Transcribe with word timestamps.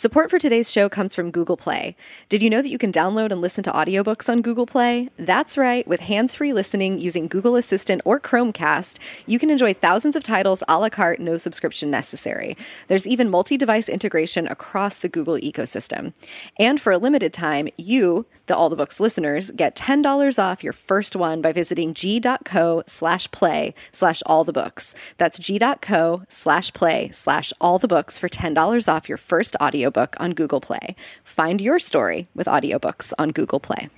Support 0.00 0.30
for 0.30 0.38
today's 0.38 0.72
show 0.72 0.88
comes 0.88 1.14
from 1.14 1.30
Google 1.30 1.58
Play. 1.58 1.94
Did 2.30 2.42
you 2.42 2.48
know 2.48 2.62
that 2.62 2.70
you 2.70 2.78
can 2.78 2.90
download 2.90 3.32
and 3.32 3.42
listen 3.42 3.62
to 3.64 3.70
audiobooks 3.70 4.30
on 4.30 4.40
Google 4.40 4.64
Play? 4.64 5.10
That's 5.18 5.58
right, 5.58 5.86
with 5.86 6.00
hands 6.00 6.34
free 6.34 6.54
listening 6.54 6.98
using 6.98 7.28
Google 7.28 7.54
Assistant 7.54 8.00
or 8.06 8.18
Chromecast, 8.18 8.98
you 9.26 9.38
can 9.38 9.50
enjoy 9.50 9.74
thousands 9.74 10.16
of 10.16 10.22
titles 10.22 10.62
a 10.66 10.78
la 10.78 10.88
carte, 10.88 11.20
no 11.20 11.36
subscription 11.36 11.90
necessary. 11.90 12.56
There's 12.86 13.06
even 13.06 13.28
multi 13.28 13.58
device 13.58 13.90
integration 13.90 14.46
across 14.46 14.96
the 14.96 15.10
Google 15.10 15.34
ecosystem. 15.34 16.14
And 16.58 16.80
for 16.80 16.92
a 16.92 16.96
limited 16.96 17.34
time, 17.34 17.68
you, 17.76 18.24
the 18.46 18.56
All 18.56 18.70
the 18.70 18.76
Books 18.76 19.00
listeners, 19.00 19.50
get 19.50 19.76
$10 19.76 20.42
off 20.42 20.64
your 20.64 20.72
first 20.72 21.14
one 21.14 21.42
by 21.42 21.52
visiting 21.52 21.92
g.co 21.92 22.84
slash 22.86 23.30
play 23.32 23.74
slash 23.92 24.22
all 24.24 24.44
the 24.44 24.52
books. 24.54 24.94
That's 25.18 25.38
g.co 25.38 26.22
slash 26.30 26.72
play 26.72 27.10
slash 27.10 27.52
all 27.60 27.78
the 27.78 27.86
books 27.86 28.18
for 28.18 28.30
$10 28.30 28.88
off 28.90 29.06
your 29.06 29.18
first 29.18 29.56
audiobook 29.90 30.16
on 30.20 30.32
Google 30.32 30.60
Play. 30.60 30.94
Find 31.24 31.60
your 31.60 31.78
story 31.78 32.28
with 32.34 32.46
audiobooks 32.46 33.12
on 33.18 33.30
Google 33.30 33.60
Play. 33.60 33.88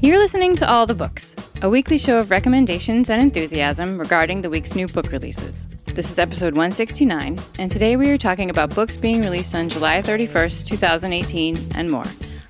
You're 0.00 0.18
listening 0.18 0.54
to 0.56 0.70
All 0.70 0.86
the 0.86 0.94
Books, 0.94 1.34
a 1.62 1.68
weekly 1.68 1.98
show 1.98 2.18
of 2.18 2.30
recommendations 2.30 3.10
and 3.10 3.20
enthusiasm 3.20 3.98
regarding 3.98 4.42
the 4.42 4.50
week's 4.50 4.76
new 4.76 4.86
book 4.86 5.10
releases. 5.10 5.68
This 5.86 6.12
is 6.12 6.18
episode 6.18 6.54
169, 6.54 7.38
and 7.58 7.70
today 7.70 7.96
we 7.96 8.10
are 8.10 8.18
talking 8.18 8.50
about 8.50 8.74
books 8.74 8.96
being 8.96 9.22
released 9.22 9.54
on 9.54 9.68
July 9.68 10.02
31st, 10.02 10.66
2018, 10.66 11.72
and 11.74 11.90
more. 11.90 12.04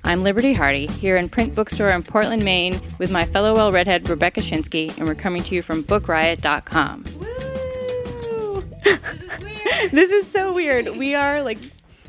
I'm 0.07 0.21
Liberty 0.21 0.53
Hardy, 0.53 0.87
here 0.87 1.17
in 1.17 1.27
Print 1.27 1.53
Bookstore 1.53 1.89
in 1.89 2.01
Portland, 2.01 2.41
Maine, 2.41 2.79
with 2.97 3.11
my 3.11 3.25
fellow 3.25 3.53
well 3.53 3.73
redhead 3.73 4.07
Rebecca 4.07 4.39
Schinsky, 4.39 4.97
and 4.97 5.05
we're 5.05 5.15
coming 5.15 5.43
to 5.43 5.53
you 5.53 5.61
from 5.61 5.83
BookRiot.com. 5.83 7.03
Woo! 7.19 8.63
This 8.85 9.21
is 9.21 9.39
weird. 9.43 9.91
this 9.91 10.11
is 10.13 10.25
so 10.25 10.53
weird. 10.53 10.95
We 10.95 11.13
are 11.13 11.43
like 11.43 11.57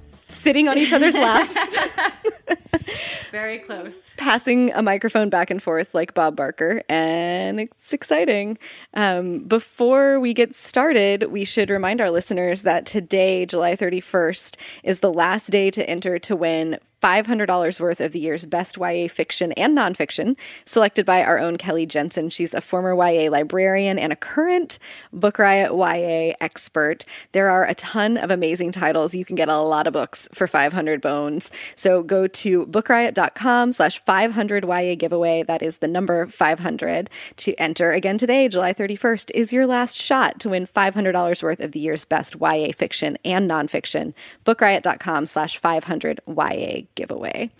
sitting 0.00 0.68
on 0.68 0.78
each 0.78 0.92
other's 0.92 1.16
laps. 1.16 1.56
Very 3.32 3.58
close. 3.58 4.14
Passing 4.16 4.72
a 4.74 4.82
microphone 4.82 5.28
back 5.28 5.50
and 5.50 5.60
forth 5.60 5.92
like 5.92 6.14
Bob 6.14 6.36
Barker, 6.36 6.82
and 6.88 7.58
it's 7.58 7.92
exciting. 7.92 8.58
Um, 8.94 9.40
before 9.40 10.20
we 10.20 10.34
get 10.34 10.54
started, 10.54 11.32
we 11.32 11.44
should 11.44 11.68
remind 11.68 12.00
our 12.00 12.12
listeners 12.12 12.62
that 12.62 12.86
today, 12.86 13.44
July 13.44 13.74
31st, 13.74 14.56
is 14.84 15.00
the 15.00 15.12
last 15.12 15.50
day 15.50 15.68
to 15.72 15.90
enter 15.90 16.20
to 16.20 16.36
win 16.36 16.78
$500 17.02 17.80
worth 17.80 18.00
of 18.00 18.12
the 18.12 18.20
year's 18.20 18.44
best 18.44 18.76
YA 18.76 19.08
fiction 19.08 19.52
and 19.52 19.76
nonfiction, 19.76 20.36
selected 20.64 21.06
by 21.06 21.22
our 21.22 21.38
own 21.38 21.56
Kelly 21.56 21.86
Jensen. 21.86 22.30
She's 22.30 22.54
a 22.54 22.60
former 22.60 22.94
YA 22.94 23.30
librarian 23.30 23.98
and 23.98 24.12
a 24.12 24.16
current 24.16 24.78
Book 25.12 25.38
Riot 25.38 25.72
YA 25.72 26.34
expert. 26.40 27.04
There 27.32 27.50
are 27.50 27.64
a 27.66 27.74
ton 27.74 28.16
of 28.16 28.30
amazing 28.30 28.72
titles. 28.72 29.14
You 29.14 29.24
can 29.24 29.36
get 29.36 29.48
a 29.48 29.58
lot 29.58 29.86
of 29.86 29.92
books 29.92 30.28
for 30.32 30.46
500 30.46 31.00
bones. 31.00 31.50
So 31.74 32.02
go 32.02 32.26
to 32.26 32.66
bookriot.com 32.66 33.72
slash 33.72 33.98
500 34.00 34.64
YA 34.64 34.94
giveaway. 34.96 35.42
That 35.42 35.62
is 35.62 35.78
the 35.78 35.88
number 35.88 36.26
500 36.26 37.10
to 37.36 37.54
enter. 37.54 37.92
Again, 37.92 38.18
today, 38.18 38.48
July 38.48 38.72
31st, 38.72 39.30
is 39.34 39.52
your 39.52 39.66
last 39.66 39.96
shot 39.96 40.40
to 40.40 40.48
win 40.50 40.66
$500 40.66 41.42
worth 41.42 41.60
of 41.60 41.72
the 41.72 41.80
year's 41.80 42.04
best 42.04 42.36
YA 42.40 42.72
fiction 42.74 43.18
and 43.24 43.48
nonfiction. 43.48 44.14
Bookriot.com 44.44 45.26
slash 45.26 45.58
500 45.58 46.20
YA 46.26 46.82
giveaway. 46.98 47.50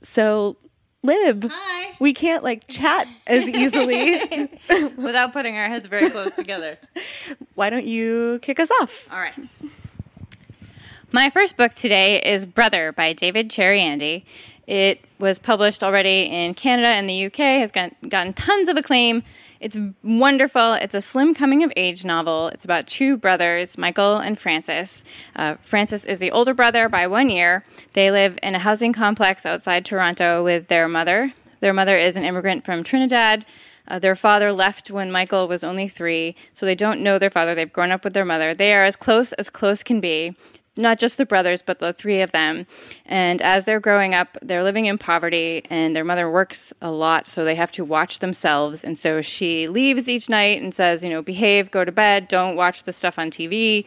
So, 0.00 0.56
Lib, 1.02 1.50
Hi. 1.50 1.96
we 1.98 2.14
can't 2.14 2.42
like 2.42 2.66
chat 2.68 3.08
as 3.26 3.46
easily. 3.48 4.48
Without 4.96 5.32
putting 5.32 5.56
our 5.58 5.68
heads 5.68 5.86
very 5.86 6.08
close 6.08 6.34
together. 6.34 6.78
Why 7.54 7.68
don't 7.68 7.84
you 7.84 8.38
kick 8.40 8.58
us 8.60 8.70
off? 8.80 9.08
All 9.10 9.18
right. 9.18 9.38
My 11.12 11.30
first 11.30 11.56
book 11.56 11.74
today 11.74 12.22
is 12.22 12.46
Brother 12.46 12.92
by 12.92 13.12
David 13.12 13.50
Chariandy. 13.50 14.24
It 14.66 15.00
was 15.18 15.38
published 15.38 15.82
already 15.84 16.22
in 16.22 16.54
Canada 16.54 16.88
and 16.88 17.08
the 17.08 17.26
UK, 17.26 17.36
has 17.60 17.70
got, 17.70 17.92
gotten 18.08 18.32
tons 18.32 18.68
of 18.68 18.76
acclaim. 18.76 19.22
It's 19.64 19.78
wonderful. 20.02 20.74
It's 20.74 20.94
a 20.94 21.00
slim 21.00 21.34
coming 21.34 21.64
of 21.64 21.72
age 21.74 22.04
novel. 22.04 22.48
It's 22.48 22.66
about 22.66 22.86
two 22.86 23.16
brothers, 23.16 23.78
Michael 23.78 24.18
and 24.18 24.38
Francis. 24.38 25.04
Uh, 25.34 25.54
Francis 25.62 26.04
is 26.04 26.18
the 26.18 26.30
older 26.30 26.52
brother 26.52 26.86
by 26.90 27.06
one 27.06 27.30
year. 27.30 27.64
They 27.94 28.10
live 28.10 28.38
in 28.42 28.54
a 28.54 28.58
housing 28.58 28.92
complex 28.92 29.46
outside 29.46 29.86
Toronto 29.86 30.44
with 30.44 30.68
their 30.68 30.86
mother. 30.86 31.32
Their 31.60 31.72
mother 31.72 31.96
is 31.96 32.14
an 32.14 32.24
immigrant 32.24 32.66
from 32.66 32.84
Trinidad. 32.84 33.46
Uh, 33.88 33.98
their 33.98 34.14
father 34.14 34.52
left 34.52 34.90
when 34.90 35.10
Michael 35.10 35.48
was 35.48 35.64
only 35.64 35.88
three, 35.88 36.36
so 36.52 36.66
they 36.66 36.74
don't 36.74 37.00
know 37.00 37.18
their 37.18 37.30
father. 37.30 37.54
They've 37.54 37.72
grown 37.72 37.90
up 37.90 38.04
with 38.04 38.12
their 38.12 38.26
mother. 38.26 38.52
They 38.52 38.74
are 38.74 38.84
as 38.84 38.96
close 38.96 39.32
as 39.32 39.48
close 39.48 39.82
can 39.82 39.98
be 39.98 40.36
not 40.76 40.98
just 40.98 41.18
the 41.18 41.26
brothers, 41.26 41.62
but 41.62 41.78
the 41.78 41.92
three 41.92 42.20
of 42.20 42.32
them. 42.32 42.66
And 43.06 43.40
as 43.40 43.64
they're 43.64 43.80
growing 43.80 44.14
up, 44.14 44.36
they're 44.42 44.62
living 44.62 44.86
in 44.86 44.98
poverty, 44.98 45.62
and 45.70 45.94
their 45.94 46.04
mother 46.04 46.30
works 46.30 46.72
a 46.82 46.90
lot, 46.90 47.28
so 47.28 47.44
they 47.44 47.54
have 47.54 47.72
to 47.72 47.84
watch 47.84 48.18
themselves. 48.18 48.82
And 48.82 48.98
so 48.98 49.22
she 49.22 49.68
leaves 49.68 50.08
each 50.08 50.28
night 50.28 50.60
and 50.60 50.74
says, 50.74 51.04
you 51.04 51.10
know, 51.10 51.22
behave, 51.22 51.70
go 51.70 51.84
to 51.84 51.92
bed, 51.92 52.28
don't 52.28 52.56
watch 52.56 52.82
the 52.82 52.92
stuff 52.92 53.18
on 53.18 53.30
TV. 53.30 53.86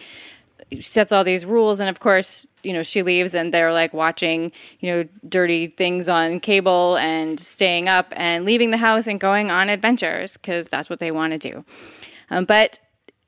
She 0.71 0.81
sets 0.81 1.11
all 1.11 1.23
these 1.23 1.45
rules, 1.45 1.79
and 1.79 1.89
of 1.89 1.99
course, 1.99 2.47
you 2.63 2.73
know, 2.73 2.83
she 2.83 3.03
leaves, 3.03 3.33
and 3.35 3.53
they're 3.53 3.73
like 3.73 3.93
watching, 3.93 4.51
you 4.79 4.91
know, 4.91 5.07
dirty 5.27 5.67
things 5.67 6.09
on 6.09 6.39
cable 6.39 6.97
and 6.97 7.39
staying 7.39 7.89
up 7.89 8.13
and 8.15 8.45
leaving 8.45 8.71
the 8.71 8.77
house 8.77 9.07
and 9.07 9.19
going 9.19 9.51
on 9.51 9.69
adventures 9.69 10.35
because 10.37 10.69
that's 10.69 10.89
what 10.89 10.99
they 10.99 11.11
want 11.11 11.33
to 11.33 11.39
do. 11.51 11.65
Um, 12.29 12.45
but 12.45 12.79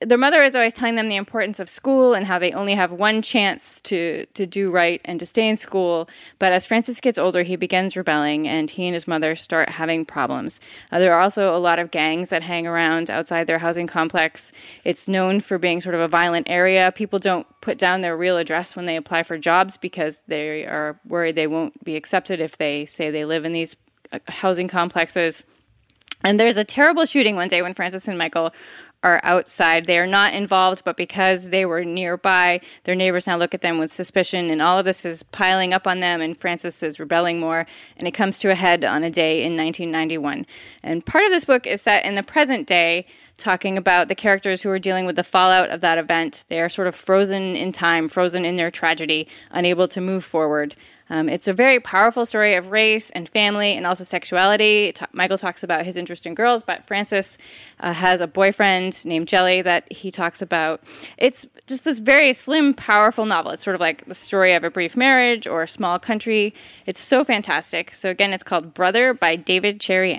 their 0.02 0.18
mother 0.18 0.42
is 0.42 0.56
always 0.56 0.74
telling 0.74 0.96
them 0.96 1.10
the 1.10 1.18
importance 1.18 1.60
of 1.60 1.68
school 1.68 2.14
and 2.14 2.26
how 2.26 2.40
they 2.40 2.54
only 2.54 2.74
have 2.74 2.94
one 2.94 3.22
chance 3.22 3.82
to 3.82 4.26
to 4.28 4.46
do 4.46 4.72
right 4.72 5.02
and 5.04 5.20
to 5.20 5.26
stay 5.26 5.48
in 5.50 5.58
school. 5.58 6.10
But 6.38 6.54
as 6.54 6.66
Francis 6.66 7.02
gets 7.02 7.20
older, 7.20 7.44
he 7.44 7.58
begins 7.58 7.98
rebelling, 7.98 8.48
and 8.48 8.70
he 8.70 8.88
and 8.88 8.94
his 8.94 9.08
mother 9.08 9.36
start 9.36 9.70
having 9.70 10.06
problems. 10.06 10.62
Uh, 10.90 11.00
there 11.00 11.14
are 11.14 11.20
also 11.20 11.56
a 11.56 11.60
lot 11.60 11.80
of 11.80 11.92
gangs 11.92 12.30
that 12.30 12.44
hang 12.44 12.66
around 12.66 13.10
outside 13.10 13.46
their 13.46 13.60
housing 13.60 13.88
complex. 13.88 14.54
It's 14.86 15.10
known 15.10 15.42
for 15.42 15.58
being 15.58 15.82
sort 15.82 15.96
of 15.96 16.02
a 16.02 16.08
violent 16.08 16.50
area. 16.50 16.94
People 16.96 17.20
don't 17.20 17.46
put 17.60 17.78
down 17.78 18.00
their 18.00 18.16
real 18.16 18.38
address 18.38 18.78
when 18.78 18.86
they 18.86 18.96
apply 18.96 19.24
for 19.24 19.38
jobs 19.38 19.76
because 19.76 20.22
they 20.28 20.66
are 20.66 20.98
worried 21.06 21.36
they 21.36 21.48
won't 21.48 21.84
be 21.84 21.98
accepted 21.98 22.40
if 22.40 22.58
they 22.58 22.86
say 22.86 23.12
they 23.12 23.26
live 23.26 23.44
in 23.44 23.52
these 23.52 23.76
uh, 24.14 24.20
housing 24.30 24.70
complexes. 24.70 25.46
And 26.24 26.40
there's 26.40 26.58
a 26.58 26.66
terrible 26.66 27.06
shooting 27.06 27.36
one 27.36 27.48
day 27.48 27.62
when 27.62 27.74
Francis 27.74 28.08
and 28.08 28.18
Michael 28.18 28.52
are 29.04 29.22
outside. 29.24 29.86
They 29.86 29.98
are 29.98 30.08
not 30.08 30.34
involved, 30.34 30.84
but 30.84 30.98
because 30.98 31.50
they 31.50 31.66
were 31.66 31.86
nearby, 31.86 32.60
their 32.84 32.96
neighbors 32.96 33.28
now 33.28 33.38
look 33.38 33.54
at 33.54 33.62
them 33.62 33.78
with 33.78 33.92
suspicion, 33.92 34.50
and 34.50 34.62
all 34.62 34.78
of 34.78 34.86
this 34.86 35.06
is 35.06 35.24
piling 35.24 35.74
up 35.74 35.88
on 35.88 36.02
them, 36.02 36.22
and 36.22 36.38
Francis 36.38 36.84
is 36.84 37.00
rebelling 37.00 37.40
more, 37.40 37.66
and 37.98 38.08
it 38.08 38.14
comes 38.14 38.40
to 38.40 38.52
a 38.52 38.56
head 38.56 38.84
on 38.84 39.04
a 39.04 39.10
day 39.10 39.38
in 39.44 39.56
1991. 39.56 40.46
And 40.84 41.06
part 41.06 41.24
of 41.24 41.32
this 41.32 41.46
book 41.46 41.66
is 41.66 41.82
set 41.82 42.04
in 42.04 42.16
the 42.16 42.24
present 42.24 42.68
day, 42.68 43.06
talking 43.38 43.78
about 43.78 44.10
the 44.10 44.16
characters 44.16 44.62
who 44.62 44.70
are 44.70 44.80
dealing 44.80 45.06
with 45.06 45.16
the 45.16 45.24
fallout 45.24 45.70
of 45.70 45.80
that 45.80 45.98
event. 45.98 46.44
They 46.50 46.60
are 46.60 46.68
sort 46.68 46.90
of 46.90 46.96
frozen 46.96 47.56
in 47.56 47.72
time, 47.72 48.10
frozen 48.10 48.44
in 48.44 48.58
their 48.58 48.70
tragedy, 48.70 49.28
unable 49.50 49.88
to 49.88 50.02
move 50.02 50.26
forward. 50.26 50.76
Um, 51.10 51.28
it's 51.28 51.48
a 51.48 51.54
very 51.54 51.80
powerful 51.80 52.26
story 52.26 52.56
of 52.56 52.72
race 52.72 53.10
and 53.12 53.28
family 53.28 53.76
and 53.76 53.86
also 53.86 54.04
sexuality. 54.04 54.94
Michael 55.12 55.38
talks 55.38 55.64
about 55.64 55.86
his 55.86 55.98
interest 55.98 56.26
in 56.26 56.36
girls, 56.36 56.64
but 56.64 56.86
Francis 56.86 57.38
uh, 57.80 57.94
has 57.94 58.22
a 58.22 58.28
boyfriend 58.28 59.06
named 59.06 59.28
Jelly 59.28 59.62
that 59.62 59.92
he 59.92 60.12
talks 60.12 60.42
about. 60.42 60.82
It's 61.18 61.48
just 61.68 61.86
this 61.86 62.00
very 62.00 62.34
slim, 62.34 62.74
powerful 62.74 63.26
novel. 63.26 63.52
It's 63.52 63.64
sort 63.64 63.76
of 63.76 63.82
like 63.82 64.06
the 64.06 64.16
story 64.16 64.54
of 64.54 64.64
a 64.64 64.70
brief 64.70 64.96
marriage 64.96 65.48
or 65.48 65.64
a 65.64 65.68
small 65.68 66.00
country. 66.00 66.54
It's 66.86 67.00
so 67.00 67.24
fantastic. 67.24 67.94
So, 67.94 68.10
again, 68.10 68.34
it's 68.34 68.44
called 68.44 68.74
Brother 68.74 69.14
by 69.14 69.36
David 69.36 69.80
Cherry 69.80 70.14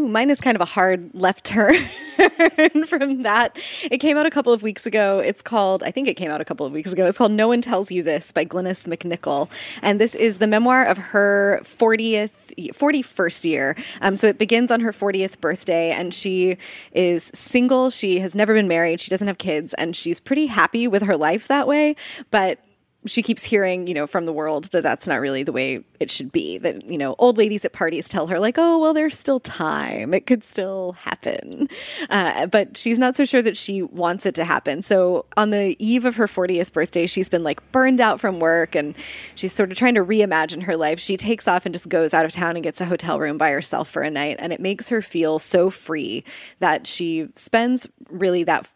Ooh, 0.00 0.08
mine 0.08 0.30
is 0.30 0.40
kind 0.40 0.54
of 0.54 0.60
a 0.60 0.64
hard 0.64 1.10
left 1.12 1.44
turn 1.44 1.74
from 2.86 3.22
that. 3.24 3.58
It 3.90 3.98
came 3.98 4.16
out 4.16 4.26
a 4.26 4.30
couple 4.30 4.52
of 4.52 4.62
weeks 4.62 4.86
ago. 4.86 5.18
It's 5.18 5.42
called, 5.42 5.82
I 5.82 5.90
think 5.90 6.06
it 6.06 6.14
came 6.14 6.30
out 6.30 6.40
a 6.40 6.44
couple 6.44 6.64
of 6.64 6.72
weeks 6.72 6.92
ago. 6.92 7.06
It's 7.06 7.18
called 7.18 7.32
No 7.32 7.48
One 7.48 7.60
Tells 7.60 7.90
You 7.90 8.04
This 8.04 8.30
by 8.30 8.44
Glynnis 8.44 8.86
MacNicol. 8.86 9.50
And 9.82 10.00
this 10.00 10.14
is 10.14 10.38
the 10.38 10.46
memoir 10.46 10.84
of 10.84 10.98
her 10.98 11.58
40th, 11.62 12.54
41st 12.56 13.44
year. 13.44 13.76
Um, 14.00 14.14
so 14.14 14.28
it 14.28 14.38
begins 14.38 14.70
on 14.70 14.80
her 14.80 14.92
40th 14.92 15.40
birthday, 15.40 15.90
and 15.90 16.14
she 16.14 16.58
is 16.92 17.32
single. 17.34 17.90
She 17.90 18.20
has 18.20 18.36
never 18.36 18.54
been 18.54 18.68
married. 18.68 19.00
She 19.00 19.10
doesn't 19.10 19.26
have 19.26 19.38
kids, 19.38 19.74
and 19.74 19.96
she's 19.96 20.20
pretty 20.20 20.46
happy 20.46 20.86
with 20.86 21.02
her 21.02 21.16
life 21.16 21.48
that 21.48 21.66
way. 21.66 21.96
But 22.30 22.60
she 23.08 23.22
keeps 23.22 23.44
hearing, 23.44 23.86
you 23.86 23.94
know, 23.94 24.06
from 24.06 24.26
the 24.26 24.32
world 24.32 24.64
that 24.66 24.82
that's 24.82 25.06
not 25.06 25.20
really 25.20 25.42
the 25.42 25.52
way 25.52 25.84
it 25.98 26.10
should 26.10 26.30
be. 26.30 26.58
That, 26.58 26.88
you 26.88 26.98
know, 26.98 27.16
old 27.18 27.38
ladies 27.38 27.64
at 27.64 27.72
parties 27.72 28.08
tell 28.08 28.26
her, 28.28 28.38
like, 28.38 28.56
oh, 28.58 28.78
well, 28.78 28.94
there's 28.94 29.18
still 29.18 29.40
time. 29.40 30.14
It 30.14 30.26
could 30.26 30.44
still 30.44 30.92
happen. 31.04 31.68
Uh, 32.10 32.46
but 32.46 32.76
she's 32.76 32.98
not 32.98 33.16
so 33.16 33.24
sure 33.24 33.42
that 33.42 33.56
she 33.56 33.82
wants 33.82 34.24
it 34.26 34.34
to 34.36 34.44
happen. 34.44 34.82
So 34.82 35.26
on 35.36 35.50
the 35.50 35.76
eve 35.78 36.04
of 36.04 36.16
her 36.16 36.26
40th 36.26 36.72
birthday, 36.72 37.06
she's 37.06 37.28
been 37.28 37.42
like 37.42 37.72
burned 37.72 38.00
out 38.00 38.20
from 38.20 38.40
work 38.40 38.74
and 38.74 38.94
she's 39.34 39.52
sort 39.52 39.70
of 39.70 39.76
trying 39.76 39.94
to 39.94 40.04
reimagine 40.04 40.62
her 40.62 40.76
life. 40.76 41.00
She 41.00 41.16
takes 41.16 41.48
off 41.48 41.66
and 41.66 41.74
just 41.74 41.88
goes 41.88 42.14
out 42.14 42.24
of 42.24 42.32
town 42.32 42.56
and 42.56 42.62
gets 42.62 42.80
a 42.80 42.86
hotel 42.86 43.18
room 43.18 43.38
by 43.38 43.50
herself 43.50 43.88
for 43.88 44.02
a 44.02 44.10
night. 44.10 44.36
And 44.38 44.52
it 44.52 44.60
makes 44.60 44.88
her 44.88 45.02
feel 45.02 45.38
so 45.38 45.70
free 45.70 46.24
that 46.60 46.86
she 46.86 47.28
spends 47.34 47.88
really 48.08 48.44
that 48.44 48.68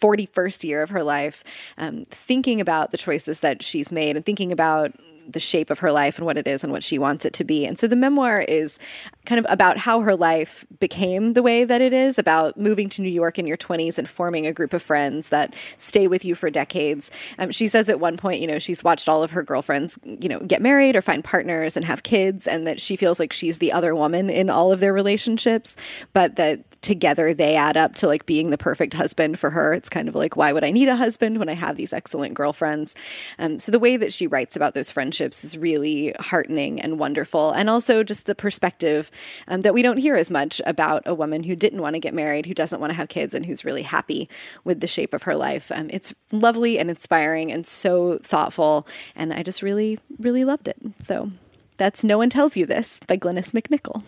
41st 0.00 0.64
year 0.64 0.82
of 0.82 0.90
her 0.90 1.02
life 1.02 1.44
um, 1.76 2.04
thinking 2.06 2.60
about 2.60 2.90
the 2.90 2.98
choices 2.98 3.40
that 3.40 3.62
she's 3.62 3.92
made 3.92 4.16
and 4.16 4.24
thinking 4.24 4.52
about 4.52 4.92
the 5.28 5.40
shape 5.40 5.70
of 5.70 5.80
her 5.80 5.92
life 5.92 6.16
and 6.16 6.24
what 6.24 6.38
it 6.38 6.46
is 6.46 6.64
and 6.64 6.72
what 6.72 6.82
she 6.82 6.98
wants 6.98 7.24
it 7.24 7.34
to 7.34 7.44
be. 7.44 7.66
And 7.66 7.78
so 7.78 7.86
the 7.86 7.96
memoir 7.96 8.40
is 8.40 8.78
kind 9.26 9.38
of 9.38 9.46
about 9.50 9.76
how 9.76 10.00
her 10.00 10.16
life 10.16 10.64
became 10.80 11.34
the 11.34 11.42
way 11.42 11.64
that 11.64 11.82
it 11.82 11.92
is, 11.92 12.18
about 12.18 12.56
moving 12.56 12.88
to 12.88 13.02
New 13.02 13.10
York 13.10 13.38
in 13.38 13.46
your 13.46 13.58
20s 13.58 13.98
and 13.98 14.08
forming 14.08 14.46
a 14.46 14.52
group 14.52 14.72
of 14.72 14.80
friends 14.80 15.28
that 15.28 15.54
stay 15.76 16.08
with 16.08 16.24
you 16.24 16.34
for 16.34 16.48
decades. 16.48 17.10
Um, 17.38 17.50
she 17.50 17.68
says 17.68 17.90
at 17.90 18.00
one 18.00 18.16
point, 18.16 18.40
you 18.40 18.46
know, 18.46 18.58
she's 18.58 18.82
watched 18.82 19.08
all 19.08 19.22
of 19.22 19.32
her 19.32 19.42
girlfriends, 19.42 19.98
you 20.04 20.30
know, 20.30 20.40
get 20.40 20.62
married 20.62 20.96
or 20.96 21.02
find 21.02 21.22
partners 21.22 21.76
and 21.76 21.84
have 21.84 22.02
kids, 22.02 22.46
and 22.46 22.66
that 22.66 22.80
she 22.80 22.96
feels 22.96 23.20
like 23.20 23.32
she's 23.32 23.58
the 23.58 23.72
other 23.72 23.94
woman 23.94 24.30
in 24.30 24.48
all 24.48 24.72
of 24.72 24.80
their 24.80 24.94
relationships, 24.94 25.76
but 26.14 26.36
that 26.36 26.60
together 26.80 27.34
they 27.34 27.56
add 27.56 27.76
up 27.76 27.94
to 27.96 28.06
like 28.06 28.26
being 28.26 28.50
the 28.50 28.58
perfect 28.58 28.94
husband 28.94 29.38
for 29.38 29.50
her. 29.50 29.74
It's 29.74 29.88
kind 29.88 30.08
of 30.08 30.14
like, 30.14 30.36
why 30.36 30.52
would 30.52 30.64
I 30.64 30.70
need 30.70 30.88
a 30.88 30.96
husband 30.96 31.38
when 31.38 31.48
I 31.48 31.54
have 31.54 31.76
these 31.76 31.92
excellent 31.92 32.34
girlfriends? 32.34 32.94
Um, 33.38 33.58
so 33.58 33.72
the 33.72 33.78
way 33.78 33.96
that 33.96 34.12
she 34.12 34.26
writes 34.26 34.56
about 34.56 34.74
those 34.74 34.90
friendships 34.90 35.44
is 35.44 35.58
really 35.58 36.14
heartening 36.20 36.80
and 36.80 36.98
wonderful. 36.98 37.50
And 37.50 37.68
also 37.68 38.02
just 38.02 38.26
the 38.26 38.34
perspective 38.34 39.10
um, 39.48 39.62
that 39.62 39.74
we 39.74 39.82
don't 39.82 39.98
hear 39.98 40.14
as 40.14 40.30
much 40.30 40.60
about 40.66 41.02
a 41.06 41.14
woman 41.14 41.42
who 41.42 41.56
didn't 41.56 41.82
want 41.82 41.94
to 41.94 42.00
get 42.00 42.14
married, 42.14 42.46
who 42.46 42.54
doesn't 42.54 42.80
want 42.80 42.90
to 42.90 42.96
have 42.96 43.08
kids, 43.08 43.34
and 43.34 43.44
who's 43.44 43.64
really 43.64 43.82
happy 43.82 44.28
with 44.64 44.80
the 44.80 44.86
shape 44.86 45.14
of 45.14 45.24
her 45.24 45.34
life. 45.34 45.72
Um, 45.74 45.90
it's 45.92 46.14
lovely 46.32 46.78
and 46.78 46.90
inspiring 46.90 47.52
and 47.52 47.66
so 47.66 48.18
thoughtful. 48.18 48.86
And 49.16 49.32
I 49.32 49.42
just 49.42 49.62
really, 49.62 49.98
really 50.18 50.44
loved 50.44 50.68
it. 50.68 50.76
So 51.00 51.30
that's 51.76 52.04
No 52.04 52.18
One 52.18 52.30
Tells 52.30 52.56
You 52.56 52.66
This 52.66 53.00
by 53.06 53.16
Glynnis 53.16 53.52
MacNicol. 53.52 54.02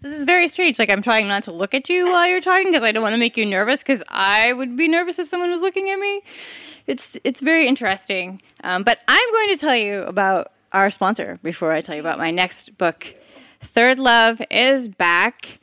This 0.00 0.12
is 0.12 0.24
very 0.24 0.48
strange. 0.48 0.78
Like 0.78 0.90
I'm 0.90 1.02
trying 1.02 1.28
not 1.28 1.44
to 1.44 1.52
look 1.52 1.74
at 1.74 1.88
you 1.88 2.06
while 2.06 2.28
you're 2.28 2.40
talking 2.40 2.70
because 2.70 2.84
I 2.84 2.92
don't 2.92 3.02
want 3.02 3.14
to 3.14 3.18
make 3.18 3.36
you 3.36 3.46
nervous. 3.46 3.82
Because 3.82 4.02
I 4.08 4.52
would 4.52 4.76
be 4.76 4.88
nervous 4.88 5.18
if 5.18 5.28
someone 5.28 5.50
was 5.50 5.60
looking 5.60 5.90
at 5.90 5.98
me. 5.98 6.20
It's 6.86 7.18
it's 7.24 7.40
very 7.40 7.66
interesting. 7.66 8.42
Um, 8.62 8.82
but 8.82 9.00
I'm 9.08 9.32
going 9.32 9.48
to 9.50 9.56
tell 9.56 9.76
you 9.76 10.02
about 10.02 10.52
our 10.72 10.90
sponsor 10.90 11.38
before 11.42 11.72
I 11.72 11.80
tell 11.80 11.94
you 11.94 12.00
about 12.00 12.18
my 12.18 12.30
next 12.30 12.76
book. 12.76 13.14
Third 13.60 13.98
Love 13.98 14.42
is 14.50 14.88
back. 14.88 15.58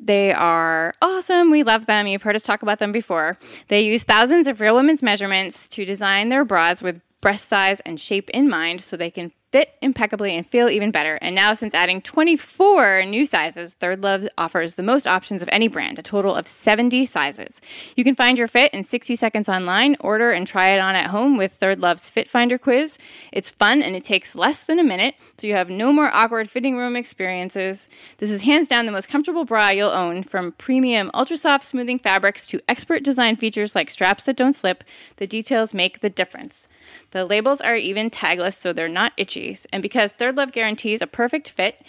They 0.00 0.32
are 0.32 0.94
awesome. 1.00 1.50
We 1.50 1.62
love 1.62 1.86
them. 1.86 2.06
You've 2.06 2.22
heard 2.22 2.36
us 2.36 2.42
talk 2.42 2.62
about 2.62 2.78
them 2.78 2.92
before. 2.92 3.38
They 3.68 3.82
use 3.82 4.04
thousands 4.04 4.48
of 4.48 4.60
real 4.60 4.74
women's 4.74 5.02
measurements 5.02 5.68
to 5.68 5.84
design 5.84 6.28
their 6.28 6.44
bras 6.44 6.82
with 6.82 7.00
breast 7.20 7.48
size 7.48 7.80
and 7.80 7.98
shape 7.98 8.28
in 8.30 8.48
mind 8.48 8.80
so 8.80 8.96
they 8.96 9.10
can 9.10 9.32
fit 9.54 9.76
impeccably 9.80 10.36
and 10.36 10.44
feel 10.44 10.68
even 10.68 10.90
better. 10.90 11.16
And 11.22 11.32
now, 11.32 11.54
since 11.54 11.76
adding 11.76 12.02
24 12.02 13.04
new 13.04 13.24
sizes, 13.24 13.74
Third 13.74 14.02
Love 14.02 14.26
offers 14.36 14.74
the 14.74 14.82
most 14.82 15.06
options 15.06 15.44
of 15.44 15.48
any 15.52 15.68
brand, 15.68 15.96
a 15.96 16.02
total 16.02 16.34
of 16.34 16.48
70 16.48 17.06
sizes. 17.06 17.62
You 17.96 18.02
can 18.02 18.16
find 18.16 18.36
your 18.36 18.48
fit 18.48 18.74
in 18.74 18.82
60 18.82 19.14
seconds 19.14 19.48
online, 19.48 19.96
order 20.00 20.32
and 20.32 20.44
try 20.44 20.70
it 20.70 20.80
on 20.80 20.96
at 20.96 21.10
home 21.10 21.36
with 21.36 21.52
Third 21.52 21.78
Love's 21.78 22.10
Fit 22.10 22.26
Finder 22.26 22.58
quiz. 22.58 22.98
It's 23.30 23.52
fun 23.52 23.80
and 23.80 23.94
it 23.94 24.02
takes 24.02 24.34
less 24.34 24.64
than 24.64 24.80
a 24.80 24.82
minute, 24.82 25.14
so 25.38 25.46
you 25.46 25.54
have 25.54 25.70
no 25.70 25.92
more 25.92 26.10
awkward 26.12 26.50
fitting 26.50 26.76
room 26.76 26.96
experiences. 26.96 27.88
This 28.18 28.32
is 28.32 28.42
hands 28.42 28.66
down 28.66 28.86
the 28.86 28.90
most 28.90 29.08
comfortable 29.08 29.44
bra 29.44 29.68
you'll 29.68 29.90
own, 29.90 30.24
from 30.24 30.50
premium 30.50 31.12
ultra 31.14 31.36
soft 31.36 31.62
smoothing 31.62 32.00
fabrics 32.00 32.44
to 32.46 32.60
expert 32.68 33.04
design 33.04 33.36
features 33.36 33.76
like 33.76 33.88
straps 33.88 34.24
that 34.24 34.36
don't 34.36 34.54
slip. 34.54 34.82
The 35.18 35.28
details 35.28 35.72
make 35.72 36.00
the 36.00 36.10
difference. 36.10 36.66
The 37.10 37.24
labels 37.24 37.60
are 37.60 37.76
even 37.76 38.10
tagless 38.10 38.54
so 38.54 38.72
they're 38.72 38.88
not 38.88 39.12
itchy. 39.16 39.56
And 39.72 39.82
because 39.82 40.12
Third 40.12 40.36
Love 40.36 40.52
guarantees 40.52 41.02
a 41.02 41.06
perfect 41.06 41.50
fit, 41.50 41.80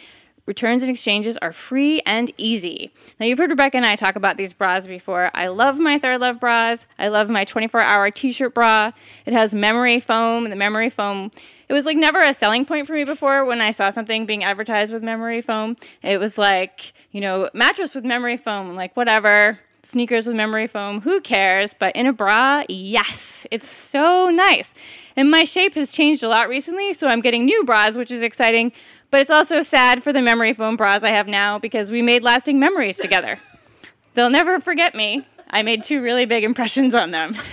returns 0.46 0.84
and 0.84 0.92
exchanges 0.92 1.38
are 1.38 1.52
free 1.52 2.02
and 2.06 2.32
easy. 2.38 2.92
Now, 3.20 3.26
you've 3.26 3.38
heard 3.38 3.50
Rebecca 3.50 3.78
and 3.78 3.86
I 3.86 3.96
talk 3.96 4.16
about 4.16 4.38
these 4.38 4.54
bras 4.54 4.86
before. 4.88 5.32
I 5.34 5.48
love 5.48 5.80
my 5.80 5.98
Third 5.98 6.22
Love 6.22 6.40
bras. 6.40 6.88
I 7.00 7.08
love 7.08 7.30
my 7.30 7.46
24 7.46 7.82
hour 7.82 8.12
t 8.12 8.32
shirt 8.32 8.54
bra. 8.54 8.92
It 9.26 9.34
has 9.34 9.56
memory 9.56 10.00
foam. 10.00 10.50
The 10.50 10.56
memory 10.56 10.90
foam, 10.90 11.32
it 11.68 11.74
was 11.74 11.86
like 11.86 11.98
never 11.98 12.22
a 12.22 12.34
selling 12.34 12.66
point 12.66 12.88
for 12.88 12.94
me 12.94 13.04
before 13.04 13.46
when 13.46 13.62
I 13.62 13.72
saw 13.72 13.90
something 13.90 14.26
being 14.26 14.44
advertised 14.44 14.94
with 14.94 15.04
memory 15.04 15.42
foam. 15.42 15.76
It 16.04 16.20
was 16.20 16.38
like, 16.38 16.94
you 17.12 17.22
know, 17.22 17.50
mattress 17.54 17.96
with 17.96 18.06
memory 18.06 18.38
foam. 18.38 18.76
Like, 18.76 18.96
whatever 18.96 19.60
sneakers 19.86 20.28
with 20.28 20.36
memory 20.36 20.68
foam, 20.68 21.02
who 21.02 21.22
cares? 21.22 21.74
But 21.74 21.96
in 21.96 22.08
a 22.08 22.14
bra, 22.14 22.64
yes, 22.68 23.46
it's 23.52 23.70
so 23.70 24.30
nice. 24.30 24.74
And 25.16 25.32
my 25.32 25.44
shape 25.44 25.76
has 25.76 25.92
changed 25.92 26.24
a 26.24 26.28
lot 26.28 26.50
recently, 26.50 26.94
so 26.94 27.08
I'm 27.08 27.22
getting 27.22 27.46
new 27.46 27.64
bras, 27.64 27.96
which 27.96 28.12
is 28.12 28.22
exciting. 28.22 28.72
But 29.12 29.22
it's 29.22 29.32
also 29.32 29.62
sad 29.62 30.04
for 30.04 30.12
the 30.12 30.22
memory 30.22 30.54
foam 30.54 30.76
bras 30.76 31.04
I 31.04 31.10
have 31.10 31.28
now 31.28 31.60
because 31.60 31.92
we 31.92 32.02
made 32.02 32.24
lasting 32.24 32.60
memories 32.60 32.98
together. 32.98 33.40
They'll 34.14 34.30
never 34.30 34.60
forget 34.60 34.96
me. 34.96 35.26
I 35.50 35.64
made 35.64 35.84
two 35.84 36.02
really 36.02 36.26
big 36.26 36.44
impressions 36.44 36.94
on 36.96 37.12
them. 37.12 37.36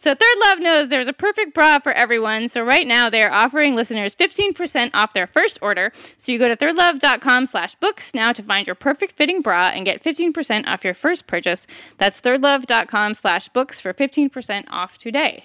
So 0.00 0.14
Third 0.14 0.38
Love 0.40 0.60
knows 0.60 0.88
there's 0.88 1.08
a 1.08 1.12
perfect 1.12 1.52
bra 1.52 1.78
for 1.78 1.92
everyone. 1.92 2.48
So 2.48 2.64
right 2.64 2.86
now 2.86 3.10
they're 3.10 3.30
offering 3.30 3.74
listeners 3.74 4.16
15% 4.16 4.92
off 4.94 5.12
their 5.12 5.26
first 5.26 5.58
order. 5.60 5.92
So 6.16 6.32
you 6.32 6.38
go 6.38 6.48
to 6.48 6.56
thirdlove.com 6.56 7.44
slash 7.44 7.74
books 7.74 8.14
now 8.14 8.32
to 8.32 8.42
find 8.42 8.66
your 8.66 8.74
perfect 8.74 9.18
fitting 9.18 9.42
bra 9.42 9.68
and 9.74 9.84
get 9.84 10.02
15% 10.02 10.66
off 10.66 10.84
your 10.84 10.94
first 10.94 11.26
purchase. 11.26 11.66
That's 11.98 12.18
thirdlove.com 12.18 13.12
slash 13.12 13.48
books 13.50 13.78
for 13.78 13.92
15% 13.92 14.64
off 14.68 14.96
today. 14.96 15.44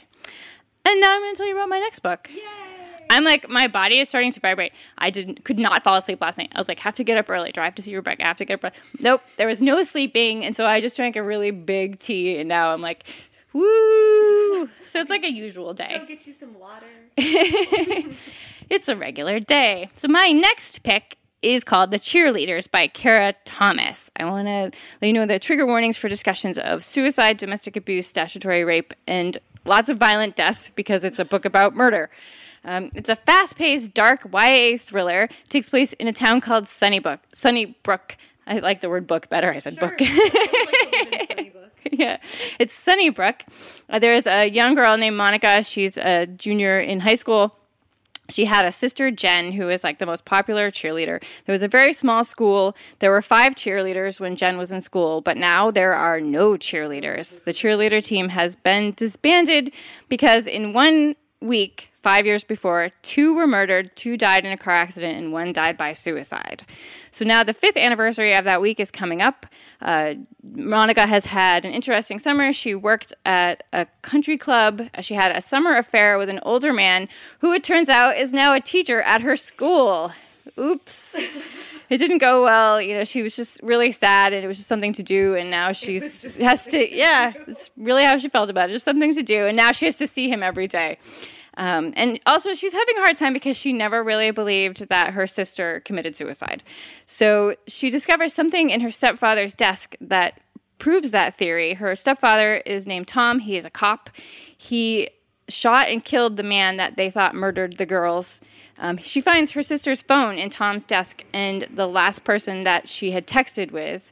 And 0.85 1.01
now 1.01 1.15
I'm 1.15 1.21
going 1.21 1.33
to 1.33 1.37
tell 1.37 1.47
you 1.47 1.55
about 1.55 1.67
my 1.67 1.79
next 1.79 1.99
book. 1.99 2.29
Yay! 2.33 2.41
I'm 3.09 3.23
like, 3.23 3.49
my 3.49 3.67
body 3.67 3.99
is 3.99 4.09
starting 4.09 4.31
to 4.31 4.39
vibrate. 4.39 4.73
I 4.97 5.09
didn't, 5.09 5.43
could 5.43 5.59
not 5.59 5.83
fall 5.83 5.95
asleep 5.95 6.21
last 6.21 6.37
night. 6.37 6.51
I 6.55 6.59
was 6.59 6.67
like, 6.67 6.79
have 6.79 6.95
to 6.95 7.03
get 7.03 7.17
up 7.17 7.29
early. 7.29 7.51
Drive 7.51 7.75
to 7.75 7.81
see 7.81 7.95
Rebecca. 7.95 8.23
I 8.23 8.27
have 8.27 8.37
to 8.37 8.45
get 8.45 8.63
up. 8.63 8.63
Early. 8.63 8.73
Nope, 9.01 9.21
there 9.37 9.47
was 9.47 9.61
no 9.61 9.83
sleeping, 9.83 10.43
and 10.43 10.55
so 10.55 10.65
I 10.65 10.81
just 10.81 10.95
drank 10.95 11.15
a 11.15 11.23
really 11.23 11.51
big 11.51 11.99
tea, 11.99 12.39
and 12.39 12.49
now 12.49 12.73
I'm 12.73 12.81
like 12.81 13.05
Woo! 13.55 14.69
So 14.85 15.01
it's 15.01 15.09
like 15.09 15.23
a 15.23 15.31
usual 15.31 15.73
day. 15.73 15.97
Go 15.97 16.05
get 16.05 16.25
you 16.25 16.31
some 16.31 16.57
water. 16.57 16.85
it's 17.17 18.87
a 18.87 18.95
regular 18.95 19.39
day. 19.39 19.89
So 19.93 20.07
my 20.07 20.31
next 20.31 20.83
pick 20.83 21.17
is 21.41 21.63
called 21.63 21.91
The 21.91 21.99
Cheerleaders 21.99 22.69
by 22.69 22.87
Kara 22.87 23.33
Thomas. 23.43 24.09
I 24.15 24.25
want 24.25 24.47
to 24.47 24.71
let 25.01 25.07
you 25.07 25.13
know 25.13 25.25
the 25.25 25.37
trigger 25.37 25.65
warnings 25.65 25.97
for 25.97 26.07
discussions 26.07 26.57
of 26.57 26.83
suicide, 26.83 27.37
domestic 27.37 27.75
abuse, 27.75 28.07
statutory 28.07 28.63
rape, 28.63 28.93
and 29.05 29.37
lots 29.65 29.89
of 29.89 29.97
violent 29.97 30.35
death 30.35 30.71
because 30.75 31.03
it's 31.03 31.19
a 31.19 31.25
book 31.25 31.43
about 31.43 31.75
murder. 31.75 32.09
Um, 32.63 32.89
it's 32.95 33.09
a 33.09 33.15
fast-paced, 33.15 33.93
dark 33.93 34.25
YA 34.33 34.77
thriller. 34.77 35.23
It 35.23 35.49
takes 35.49 35.69
place 35.69 35.93
in 35.93 36.07
a 36.07 36.13
town 36.13 36.41
called 36.41 36.67
Sunnybrook. 36.67 37.19
Sunnybrook. 37.33 38.17
I 38.47 38.59
like 38.59 38.81
the 38.81 38.89
word 38.89 39.07
book 39.07 39.29
better. 39.29 39.51
I 39.51 39.59
said 39.59 39.73
sure. 39.73 39.89
book. 39.97 39.99
yeah, 41.99 42.17
it's 42.59 42.73
Sunnybrook. 42.73 43.43
Uh, 43.89 43.99
there 43.99 44.13
is 44.13 44.27
a 44.27 44.49
young 44.49 44.75
girl 44.75 44.97
named 44.97 45.15
Monica. 45.15 45.63
She's 45.63 45.97
a 45.97 46.25
junior 46.25 46.79
in 46.79 46.99
high 47.01 47.15
school. 47.15 47.55
She 48.29 48.45
had 48.45 48.65
a 48.65 48.71
sister, 48.71 49.11
Jen, 49.11 49.51
who 49.51 49.69
is 49.69 49.83
like 49.83 49.99
the 49.99 50.05
most 50.05 50.25
popular 50.25 50.71
cheerleader. 50.71 51.21
There 51.45 51.53
was 51.53 51.61
a 51.61 51.67
very 51.67 51.93
small 51.93 52.23
school. 52.23 52.75
There 52.99 53.11
were 53.11 53.21
five 53.21 53.53
cheerleaders 53.53 54.19
when 54.19 54.35
Jen 54.35 54.57
was 54.57 54.71
in 54.71 54.81
school, 54.81 55.21
but 55.21 55.37
now 55.37 55.69
there 55.69 55.93
are 55.93 56.19
no 56.19 56.53
cheerleaders. 56.53 57.43
The 57.43 57.51
cheerleader 57.51 58.03
team 58.03 58.29
has 58.29 58.55
been 58.55 58.93
disbanded 58.93 59.71
because 60.09 60.47
in 60.47 60.73
one 60.73 61.15
week, 61.39 61.91
five 62.05 62.27
years 62.27 62.43
before, 62.43 62.89
two 63.01 63.33
were 63.33 63.47
murdered, 63.47 63.95
two 63.95 64.15
died 64.15 64.45
in 64.45 64.51
a 64.51 64.57
car 64.57 64.75
accident, 64.75 65.17
and 65.17 65.33
one 65.33 65.51
died 65.51 65.75
by 65.75 65.91
suicide. 65.91 66.63
So 67.09 67.25
now 67.25 67.43
the 67.43 67.51
fifth 67.51 67.77
anniversary 67.77 68.35
of 68.35 68.43
that 68.43 68.61
week 68.61 68.79
is 68.79 68.91
coming 68.91 69.23
up. 69.23 69.47
Uh, 69.81 70.13
Monica 70.53 71.07
has 71.07 71.25
had 71.25 71.65
an 71.65 71.71
interesting 71.71 72.19
summer. 72.19 72.53
She 72.53 72.75
worked 72.75 73.11
at 73.25 73.63
a 73.73 73.87
country 74.03 74.37
club. 74.37 74.83
She 75.01 75.15
had 75.15 75.35
a 75.35 75.41
summer 75.41 75.75
affair 75.75 76.19
with 76.19 76.29
an 76.29 76.39
older 76.43 76.71
man 76.73 77.07
who, 77.39 77.53
it 77.53 77.63
turns 77.63 77.89
out, 77.89 78.17
is 78.17 78.31
now 78.31 78.53
a 78.53 78.61
teacher 78.61 79.01
at 79.01 79.21
her 79.21 79.35
school. 79.35 80.11
Oops. 80.59 81.15
it 81.89 81.97
didn't 81.97 82.19
go 82.19 82.43
well. 82.43 82.79
You 82.79 82.99
know, 82.99 83.03
she 83.03 83.23
was 83.23 83.35
just 83.35 83.59
really 83.63 83.91
sad 83.91 84.31
and 84.31 84.45
it 84.45 84.47
was 84.47 84.57
just 84.57 84.69
something 84.69 84.93
to 84.93 85.01
do. 85.01 85.33
And 85.33 85.49
now 85.49 85.71
she's 85.71 86.37
has 86.37 86.67
to, 86.67 86.95
yeah, 86.95 87.33
it's 87.47 87.71
really 87.77 88.03
how 88.03 88.19
she 88.19 88.29
felt 88.29 88.51
about 88.51 88.69
it. 88.69 88.73
Just 88.73 88.85
something 88.85 89.15
to 89.15 89.23
do. 89.23 89.47
And 89.47 89.57
now 89.57 89.71
she 89.71 89.85
has 89.85 89.95
to 89.95 90.05
see 90.05 90.29
him 90.29 90.43
every 90.43 90.67
day. 90.67 90.99
Um, 91.57 91.93
and 91.95 92.19
also, 92.25 92.53
she's 92.53 92.73
having 92.73 92.97
a 92.97 93.01
hard 93.01 93.17
time 93.17 93.33
because 93.33 93.57
she 93.57 93.71
never 93.71 94.03
really 94.03 94.31
believed 94.31 94.89
that 94.89 95.13
her 95.13 95.25
sister 95.27 95.81
committed 95.85 96.15
suicide. 96.15 96.63
So 97.05 97.55
she 97.67 97.89
discovers 97.89 98.33
something 98.33 98.69
in 98.69 98.81
her 98.81 98.91
stepfather's 98.91 99.53
desk 99.53 99.95
that 100.01 100.41
proves 100.77 101.11
that 101.11 101.33
theory. 101.33 101.73
Her 101.75 101.95
stepfather 101.95 102.55
is 102.65 102.85
named 102.85 103.07
Tom, 103.07 103.39
he 103.39 103.55
is 103.55 103.65
a 103.65 103.69
cop. 103.69 104.09
He 104.57 105.09
shot 105.47 105.89
and 105.89 106.03
killed 106.03 106.37
the 106.37 106.43
man 106.43 106.77
that 106.77 106.97
they 106.97 107.09
thought 107.09 107.35
murdered 107.35 107.77
the 107.77 107.85
girls. 107.85 108.41
Um, 108.79 108.97
she 108.97 109.21
finds 109.21 109.51
her 109.51 109.63
sister's 109.63 110.01
phone 110.01 110.37
in 110.37 110.49
Tom's 110.49 110.85
desk 110.85 111.23
and 111.33 111.67
the 111.73 111.87
last 111.87 112.23
person 112.23 112.61
that 112.61 112.87
she 112.87 113.11
had 113.11 113.27
texted 113.27 113.71
with. 113.71 114.11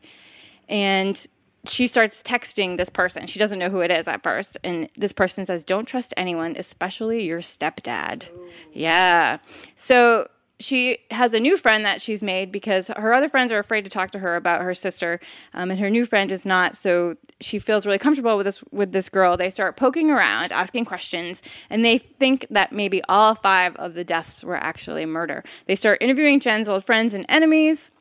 And 0.69 1.25
she 1.65 1.87
starts 1.87 2.21
texting 2.21 2.77
this 2.77 2.89
person. 2.89 3.25
She 3.25 3.39
doesn't 3.39 3.59
know 3.59 3.69
who 3.69 3.81
it 3.81 3.91
is 3.91 4.07
at 4.07 4.23
first. 4.23 4.57
And 4.63 4.89
this 4.97 5.13
person 5.13 5.45
says, 5.45 5.63
Don't 5.63 5.87
trust 5.87 6.13
anyone, 6.17 6.55
especially 6.57 7.23
your 7.23 7.39
stepdad. 7.39 8.29
Ooh. 8.29 8.49
Yeah. 8.73 9.37
So 9.75 10.27
she 10.59 10.99
has 11.11 11.33
a 11.33 11.39
new 11.39 11.57
friend 11.57 11.85
that 11.85 12.01
she's 12.01 12.23
made 12.23 12.51
because 12.51 12.87
her 12.89 13.13
other 13.13 13.27
friends 13.27 13.51
are 13.51 13.59
afraid 13.59 13.83
to 13.85 13.91
talk 13.91 14.11
to 14.11 14.19
her 14.19 14.35
about 14.35 14.61
her 14.61 14.73
sister, 14.73 15.19
um, 15.53 15.71
and 15.71 15.79
her 15.79 15.89
new 15.89 16.05
friend 16.05 16.31
is 16.31 16.45
not. 16.45 16.75
So 16.75 17.15
she 17.39 17.59
feels 17.59 17.85
really 17.85 17.97
comfortable 17.97 18.37
with 18.37 18.45
this 18.45 18.63
with 18.71 18.91
this 18.91 19.09
girl. 19.09 19.35
They 19.37 19.49
start 19.49 19.75
poking 19.77 20.09
around, 20.09 20.51
asking 20.51 20.85
questions, 20.85 21.41
and 21.69 21.83
they 21.83 21.97
think 21.97 22.47
that 22.49 22.71
maybe 22.71 23.01
all 23.09 23.35
five 23.35 23.75
of 23.77 23.93
the 23.93 24.03
deaths 24.03 24.43
were 24.43 24.57
actually 24.57 25.05
murder. 25.05 25.43
They 25.65 25.75
start 25.75 26.01
interviewing 26.01 26.39
Jen's 26.39 26.69
old 26.69 26.83
friends 26.83 27.13
and 27.13 27.25
enemies, 27.29 27.91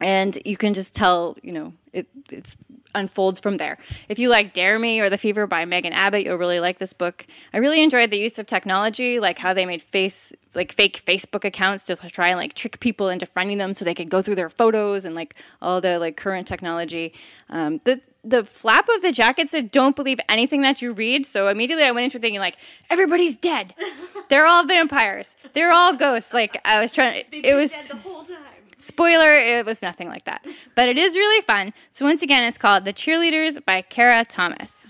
and 0.00 0.38
you 0.44 0.56
can 0.56 0.74
just 0.74 0.94
tell, 0.94 1.36
you 1.42 1.52
know, 1.52 1.72
it, 1.96 2.06
it's 2.30 2.56
unfolds 2.94 3.40
from 3.40 3.56
there. 3.56 3.78
If 4.08 4.18
you 4.18 4.28
like 4.28 4.52
Dare 4.52 4.78
Me 4.78 5.00
or 5.00 5.08
The 5.08 5.18
Fever 5.18 5.46
by 5.46 5.64
Megan 5.64 5.92
Abbott, 5.92 6.24
you'll 6.24 6.36
really 6.36 6.60
like 6.60 6.78
this 6.78 6.92
book. 6.92 7.26
I 7.52 7.58
really 7.58 7.82
enjoyed 7.82 8.10
the 8.10 8.18
use 8.18 8.38
of 8.38 8.46
technology, 8.46 9.18
like 9.20 9.38
how 9.38 9.54
they 9.54 9.66
made 9.66 9.82
face 9.82 10.32
like 10.54 10.72
fake 10.72 11.04
Facebook 11.04 11.44
accounts 11.44 11.84
to 11.86 11.96
try 11.96 12.28
and 12.28 12.38
like 12.38 12.54
trick 12.54 12.80
people 12.80 13.08
into 13.08 13.26
friending 13.26 13.58
them 13.58 13.74
so 13.74 13.84
they 13.84 13.94
could 13.94 14.08
go 14.08 14.22
through 14.22 14.34
their 14.36 14.48
photos 14.50 15.04
and 15.04 15.14
like 15.14 15.34
all 15.60 15.80
the 15.80 15.98
like 15.98 16.16
current 16.16 16.46
technology. 16.46 17.12
Um, 17.50 17.80
the 17.84 18.00
the 18.24 18.44
flap 18.44 18.88
of 18.88 19.02
the 19.02 19.12
jacket 19.12 19.48
said, 19.48 19.70
"Don't 19.70 19.94
believe 19.94 20.18
anything 20.28 20.62
that 20.62 20.82
you 20.82 20.92
read." 20.92 21.26
So 21.26 21.48
immediately 21.48 21.84
I 21.84 21.92
went 21.92 22.04
into 22.04 22.18
thinking 22.18 22.40
like, 22.40 22.56
everybody's 22.90 23.36
dead. 23.36 23.74
They're 24.28 24.46
all 24.46 24.66
vampires. 24.66 25.36
They're 25.52 25.72
all 25.72 25.94
ghosts. 25.94 26.34
Like 26.34 26.60
I 26.64 26.80
was 26.80 26.92
trying. 26.92 27.24
it 27.32 27.54
was 27.54 27.72
the 27.88 27.96
whole 27.96 28.24
time. 28.24 28.55
Spoiler, 28.78 29.32
it 29.34 29.64
was 29.64 29.82
nothing 29.82 30.08
like 30.08 30.24
that. 30.24 30.44
But 30.74 30.88
it 30.88 30.98
is 30.98 31.16
really 31.16 31.42
fun. 31.42 31.72
So, 31.90 32.04
once 32.04 32.22
again, 32.22 32.44
it's 32.44 32.58
called 32.58 32.84
The 32.84 32.92
Cheerleaders 32.92 33.64
by 33.64 33.82
Kara 33.82 34.24
Thomas. 34.24 34.86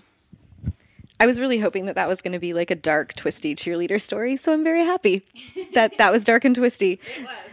I 1.19 1.27
was 1.27 1.41
really 1.41 1.59
hoping 1.59 1.87
that 1.87 1.95
that 1.95 2.09
was 2.09 2.21
going 2.21 2.35
to 2.35 2.39
be 2.39 2.53
like 2.53 2.71
a 2.71 2.75
dark, 2.75 3.15
twisty 3.15 3.55
cheerleader 3.55 4.01
story. 4.01 4.37
So 4.37 4.53
I'm 4.53 4.63
very 4.63 4.85
happy 4.85 5.25
that 5.73 5.97
that 5.97 6.13
was 6.13 6.25
dark 6.25 6.45
and 6.45 6.55
twisty. 6.55 7.01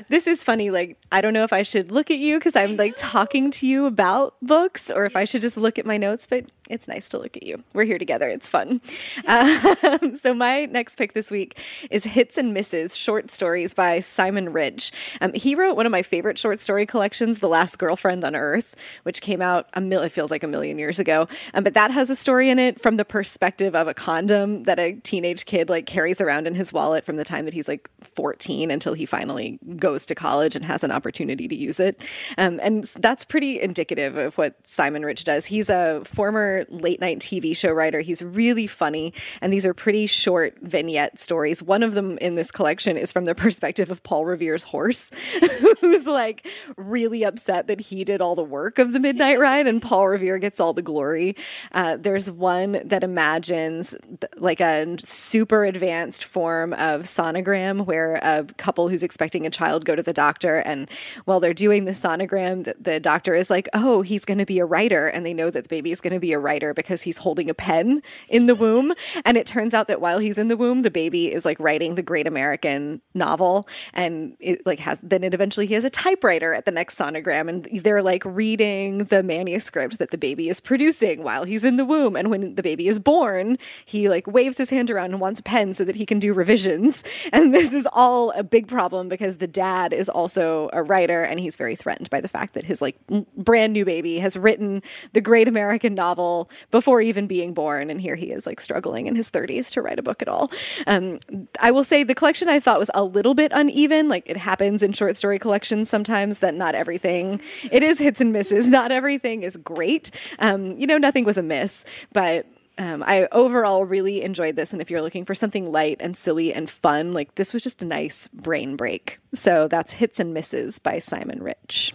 This 0.10 0.28
is 0.28 0.44
funny. 0.44 0.70
Like, 0.70 0.98
I 1.12 1.22
don't 1.22 1.34
know 1.34 1.46
if 1.46 1.54
I 1.54 1.64
should 1.64 1.90
look 1.90 2.12
at 2.12 2.18
you 2.18 2.38
because 2.38 2.56
I'm 2.56 2.76
like 2.76 2.94
talking 2.96 3.50
to 3.52 3.66
you 3.66 3.86
about 3.86 4.36
books 4.42 4.92
or 4.92 5.06
if 5.06 5.16
I 5.16 5.24
should 5.24 5.42
just 5.42 5.56
look 5.56 5.80
at 5.80 5.86
my 5.86 5.98
notes, 5.98 6.28
but 6.28 6.46
it's 6.70 6.88
nice 6.88 7.10
to 7.10 7.20
look 7.20 7.36
at 7.36 7.44
you. 7.44 7.62
We're 7.74 7.84
here 7.84 7.98
together. 7.98 8.28
It's 8.28 8.48
fun. 8.48 8.82
Um, 9.28 10.16
so, 10.18 10.34
my 10.34 10.66
next 10.66 10.96
pick 10.96 11.14
this 11.14 11.30
week 11.30 11.60
is 11.92 12.06
Hits 12.06 12.38
and 12.38 12.54
Misses 12.54 12.96
Short 12.96 13.30
Stories 13.30 13.74
by 13.74 14.00
Simon 14.00 14.54
Rich. 14.54 14.92
Um, 15.20 15.34
he 15.34 15.56
wrote 15.56 15.76
one 15.76 15.86
of 15.86 15.92
my 15.92 16.02
favorite 16.02 16.38
short 16.38 16.62
story 16.62 16.86
collections, 16.86 17.40
The 17.40 17.50
Last 17.50 17.80
Girlfriend 17.80 18.24
on 18.24 18.36
Earth, 18.36 18.76
which 19.04 19.22
came 19.22 19.42
out 19.42 19.68
a 19.74 19.82
mil- 19.82 20.04
it 20.04 20.12
feels 20.12 20.32
like 20.32 20.44
a 20.44 20.48
million 20.48 20.80
years 20.80 21.00
ago. 21.00 21.28
Um, 21.54 21.64
but 21.64 21.74
that 21.74 21.92
has 21.92 22.10
a 22.10 22.16
story 22.16 22.50
in 22.50 22.60
it 22.60 22.80
from 22.82 22.98
the 22.98 23.06
perspective 23.06 23.76
of 23.76 23.88
a 23.88 23.94
condom 23.94 24.64
that 24.64 24.80
a 24.80 24.94
teenage 24.94 25.46
kid 25.46 25.70
like 25.70 25.86
carries 25.86 26.22
around 26.22 26.48
in 26.48 26.56
his 26.56 26.72
wallet 26.72 27.04
from 27.04 27.18
the 27.18 27.26
time 27.26 27.46
that 27.46 27.54
he's 27.54 27.68
like 27.68 27.90
14 28.16 28.72
until 28.72 28.94
he 28.94 29.06
finally 29.06 29.60
goes 29.76 30.06
to 30.06 30.16
college 30.16 30.56
and 30.56 30.64
has 30.64 30.84
an 30.84 30.92
opportunity 30.92 31.48
to 31.48 31.56
use 31.56 31.80
it. 31.80 32.02
Um, 32.38 32.60
and 32.64 32.86
that's 32.98 33.26
pretty 33.26 33.60
indicative 33.60 34.16
of 34.16 34.38
what 34.38 34.66
Simon 34.66 35.04
Rich 35.04 35.26
does. 35.26 35.46
He's 35.46 35.70
a 35.70 36.02
former 36.06 36.53
late 36.70 37.02
night 37.02 37.20
TV 37.20 37.56
show 37.56 37.72
writer. 37.72 38.02
He's 38.02 38.22
really 38.22 38.68
funny, 38.68 39.14
and 39.42 39.52
these 39.52 39.66
are 39.66 39.74
pretty 39.74 40.08
short 40.08 40.58
vignette 40.62 41.20
stories. 41.20 41.62
One 41.62 41.84
of 41.84 41.94
them 41.94 42.18
in 42.20 42.36
this 42.36 42.52
collection 42.52 42.98
is 42.98 43.12
from 43.12 43.26
the 43.26 43.36
perspective 43.44 43.92
of 43.92 44.04
Paul 44.04 44.26
Revere's 44.26 44.64
horse, 44.64 45.12
who's 45.82 46.06
like 46.06 46.48
really 46.78 47.24
upset 47.24 47.68
that 47.68 47.82
he 47.82 48.04
did 48.04 48.22
all 48.22 48.36
the 48.36 48.44
work 48.44 48.80
of 48.80 48.94
the 48.94 49.00
Midnight 49.00 49.40
Ride 49.40 49.68
and 49.68 49.82
Paul 49.82 50.08
Revere 50.08 50.38
gets 50.38 50.60
all 50.60 50.74
the 50.74 50.82
glory. 50.82 51.36
Uh, 51.72 51.98
there's 51.98 52.30
one 52.30 52.80
that 52.86 53.04
imagines 53.04 53.96
th- 54.20 54.32
like 54.38 54.62
a 54.62 54.96
super 55.00 55.66
advanced 55.66 56.24
form 56.24 56.74
of 56.74 57.02
sonogram 57.02 57.86
where 57.86 58.16
a 58.16 58.46
couple 58.58 58.90
who's 58.90 59.04
expecting 59.04 59.46
a 59.46 59.50
child 59.50 59.86
go 59.86 59.96
to 59.96 60.04
the 60.04 60.14
doctor, 60.14 60.58
and 60.58 60.90
while 61.26 61.40
they're 61.40 61.54
doing 61.54 61.86
the 61.86 61.92
sonogram, 61.92 62.64
the, 62.64 62.76
the 62.80 63.00
doctor 63.00 63.34
is 63.34 63.50
like, 63.50 63.68
"Oh, 63.74 64.02
he's 64.02 64.26
going 64.26 64.38
to 64.38 64.46
be 64.46 64.60
a 64.60 64.66
writer," 64.66 65.08
and 65.08 65.26
they 65.26 65.34
know 65.34 65.50
that 65.50 65.64
the 65.64 65.70
baby 65.70 65.92
is 65.92 66.02
going 66.02 66.14
to 66.14 66.20
be 66.20 66.34
a 66.34 66.40
writer 66.44 66.74
because 66.74 67.02
he's 67.02 67.18
holding 67.18 67.50
a 67.50 67.54
pen 67.54 68.02
in 68.30 68.46
the 68.46 68.56
womb. 68.56 68.94
And 69.26 69.38
it 69.38 69.48
turns 69.48 69.74
out 69.74 69.88
that 69.88 70.02
while 70.02 70.20
he's 70.20 70.38
in 70.38 70.48
the 70.48 70.58
womb, 70.58 70.82
the 70.82 70.92
baby 70.92 71.34
is 71.34 71.46
like 71.46 71.60
writing 71.60 71.96
the 71.96 72.04
great 72.04 72.28
American 72.28 73.02
novel. 73.14 73.68
And 73.94 74.36
it 74.40 74.66
like 74.66 74.80
has, 74.80 75.00
then 75.02 75.24
it 75.24 75.34
eventually 75.34 75.66
he 75.66 75.74
has 75.74 75.84
a 75.84 75.90
typewriter 75.90 76.54
at 76.54 76.66
the 76.66 76.72
next 76.72 76.98
sonogram 76.98 77.50
and 77.50 77.68
they're 77.84 78.04
like 78.04 78.24
reading 78.26 79.00
the 79.06 79.24
manuscript 79.24 79.98
that 79.98 80.12
the 80.12 80.18
baby 80.18 80.50
is 80.50 80.60
producing 80.60 81.24
while 81.24 81.44
he's 81.46 81.64
in 81.64 81.78
the 81.78 81.86
womb. 81.86 82.16
And 82.16 82.30
when 82.30 82.56
the 82.56 82.64
baby 82.64 82.88
is 82.88 83.00
born, 83.00 83.58
he 83.86 84.10
like 84.10 84.28
waves 84.28 84.58
his 84.58 84.70
hand 84.70 84.92
around 84.92 85.12
and 85.12 85.20
wants 85.20 85.40
a 85.40 85.44
pen 85.44 85.74
so 85.74 85.86
that 85.86 85.96
he 85.96 86.06
can 86.06 86.20
do 86.20 86.34
revisions. 86.34 87.04
And 87.32 87.54
this 87.54 87.74
is 87.74 87.88
all 87.94 88.32
a 88.32 88.44
big 88.44 88.68
problem 88.68 89.10
because 89.10 89.38
the 89.38 89.48
dad 89.48 89.94
is 89.94 90.10
also 90.10 90.70
a 90.74 90.84
writer 90.84 91.24
and 91.24 91.40
he's 91.40 91.56
very 91.56 91.76
threatened 91.76 92.10
by 92.10 92.22
the 92.22 92.28
fact 92.28 92.54
that 92.54 92.66
his 92.66 92.82
like 92.82 92.98
brand 93.38 93.74
new 93.74 93.86
baby 93.86 94.20
has 94.20 94.38
written 94.38 94.82
the 95.14 95.22
great 95.22 95.48
American 95.48 95.94
novel 95.94 96.33
before 96.72 97.02
even 97.02 97.28
being 97.28 97.54
born. 97.54 97.90
And 97.90 98.00
here 98.00 98.16
he 98.16 98.32
is 98.32 98.46
like 98.46 98.60
struggling 98.60 99.08
in 99.08 99.16
his 99.16 99.30
30s 99.32 99.72
to 99.72 99.82
write 99.82 100.00
a 100.00 100.04
book 100.04 100.22
at 100.22 100.28
all. 100.28 100.52
Um, 100.88 101.20
I 101.60 101.72
will 101.72 101.84
say 101.84 102.04
the 102.04 102.16
collection 102.16 102.50
I 102.50 102.60
thought 102.60 102.80
was 102.80 102.92
a 102.94 103.04
little 103.04 103.34
bit 103.34 103.52
uneven. 103.54 104.10
Like 104.10 104.30
it 104.30 104.38
happens 104.38 104.84
in 104.84 104.94
short 104.94 105.18
story 105.18 105.40
collections 105.40 105.90
sometimes 105.90 106.40
that 106.40 106.54
not 106.54 106.76
everything, 106.76 107.42
it 107.72 107.84
is 107.84 108.00
hits 108.00 108.22
and 108.22 108.34
misses. 108.34 108.68
Not 108.68 108.92
everything 108.92 109.44
is 109.44 109.58
great. 109.58 110.12
Um, 110.40 110.78
you 110.80 110.88
know, 110.88 110.98
nothing 110.98 111.26
was 111.26 111.38
a 111.38 111.44
miss, 111.44 111.86
but 112.12 112.46
um, 112.78 113.04
I 113.04 113.28
overall 113.32 113.86
really 113.86 114.24
enjoyed 114.24 114.56
this. 114.56 114.74
And 114.74 114.82
if 114.82 114.90
you're 114.90 115.02
looking 115.02 115.26
for 115.26 115.36
something 115.36 115.72
light 115.72 115.98
and 116.00 116.18
silly 116.18 116.54
and 116.54 116.70
fun, 116.70 117.14
like 117.14 117.36
this 117.36 117.54
was 117.54 117.62
just 117.62 117.82
a 117.82 117.86
nice 117.86 118.28
brain 118.30 118.76
break. 118.76 119.20
So 119.34 119.68
that's 119.68 119.94
Hits 119.94 120.20
and 120.20 120.34
Misses 120.34 120.80
by 120.80 121.00
Simon 121.00 121.44
Rich. 121.44 121.94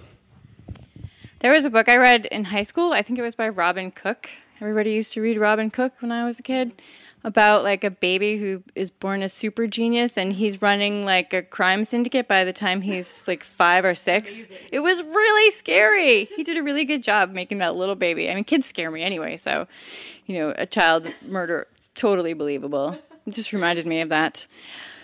There 1.41 1.53
was 1.53 1.65
a 1.65 1.71
book 1.71 1.89
I 1.89 1.97
read 1.97 2.27
in 2.27 2.45
high 2.45 2.63
school. 2.63 2.93
I 2.93 3.03
think 3.03 3.17
it 3.17 3.23
was 3.23 3.37
by 3.37 3.49
Robin 3.49 3.93
Cook. 3.93 4.29
Everybody 4.61 4.93
used 4.93 5.13
to 5.13 5.21
read 5.21 5.39
Robin 5.39 5.71
Cook 5.71 5.93
when 6.01 6.11
I 6.11 6.25
was 6.25 6.41
a 6.41 6.43
kid 6.43 6.83
about 7.23 7.63
like 7.63 7.85
a 7.85 7.91
baby 7.93 8.39
who 8.39 8.65
is 8.75 8.91
born 8.91 9.23
a 9.23 9.29
super 9.29 9.69
genius 9.69 10.19
and 10.19 10.33
he's 10.33 10.61
running 10.61 11.05
like 11.05 11.33
a 11.33 11.43
crime 11.43 11.85
syndicate 11.85 12.27
by 12.27 12.43
the 12.43 12.53
time 12.53 12.81
he's 12.81 13.29
like 13.29 13.45
five 13.45 13.85
or 13.85 13.95
six. 13.95 14.49
It 14.73 14.81
was 14.81 15.01
really 15.01 15.51
scary. 15.51 16.25
He 16.25 16.43
did 16.43 16.57
a 16.57 16.63
really 16.65 16.85
good 16.85 17.05
job 17.05 17.31
making 17.31 17.59
that 17.59 17.77
little 17.77 17.95
baby. 17.95 18.29
I 18.29 18.35
mean, 18.35 18.43
kids 18.43 18.67
scare 18.67 18.91
me 18.91 19.03
anyway, 19.03 19.37
so 19.37 19.69
you 20.27 20.41
know, 20.41 20.53
a 20.57 20.67
child 20.67 21.07
murder 21.25 21.69
totally 21.95 22.35
believable. 22.35 22.99
It 23.27 23.35
just 23.35 23.53
reminded 23.53 23.87
me 23.87 24.01
of 24.01 24.09
that. 24.09 24.49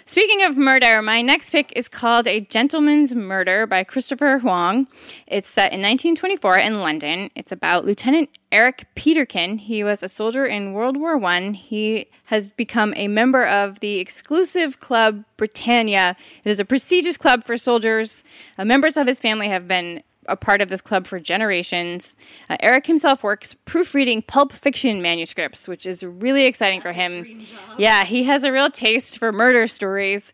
Speaking 0.07 0.43
of 0.43 0.59
murder, 0.59 1.01
my 1.01 1.23
next 1.23 1.49
pick 1.49 1.73
is 1.75 1.89
called 1.89 2.29
A 2.29 2.41
Gentleman's 2.41 3.15
Murder 3.15 3.67
by 3.67 3.85
Christopher 3.85 4.39
Huang. 4.39 4.87
It's 5.27 5.49
set 5.49 5.73
in 5.73 5.81
1924 5.81 6.59
in 6.59 6.81
London. 6.81 7.31
It's 7.35 7.53
about 7.53 7.87
Lieutenant 7.87 8.29
Eric 8.53 8.87
Peterkin. 8.95 9.57
He 9.57 9.83
was 9.83 10.03
a 10.03 10.09
soldier 10.11 10.45
in 10.45 10.75
World 10.75 10.99
War 10.99 11.17
One. 11.17 11.55
He 11.55 12.09
has 12.25 12.51
become 12.51 12.93
a 12.97 13.09
member 13.09 13.47
of 13.47 13.81
the 13.81 13.99
exclusive 13.99 14.79
club 14.79 15.25
Britannia. 15.39 16.17
It 16.45 16.51
is 16.51 16.61
a 16.61 16.67
prestigious 16.67 17.17
club 17.17 17.43
for 17.43 17.57
soldiers. 17.57 18.25
Uh, 18.59 18.67
members 18.67 18.99
of 18.99 19.07
his 19.07 19.21
family 19.21 19.49
have 19.49 19.67
been 19.67 20.03
a 20.27 20.37
part 20.37 20.61
of 20.61 20.69
this 20.69 20.81
club 20.81 21.07
for 21.07 21.21
generations. 21.21 22.17
Uh, 22.49 22.57
Eric 22.61 22.87
himself 22.87 23.23
works 23.23 23.55
proofreading 23.65 24.23
pulp 24.23 24.53
fiction 24.53 25.03
manuscripts, 25.03 25.69
which 25.69 25.87
is 25.87 26.05
really 26.05 26.47
exciting 26.47 26.81
That's 26.81 26.97
for 26.97 27.01
him. 27.01 27.39
Yeah, 27.79 28.05
he 28.05 28.25
has 28.25 28.45
a 28.45 28.53
real 28.53 28.71
taste 28.71 29.19
for 29.19 29.33
murder 29.33 29.67
stories. 29.67 30.33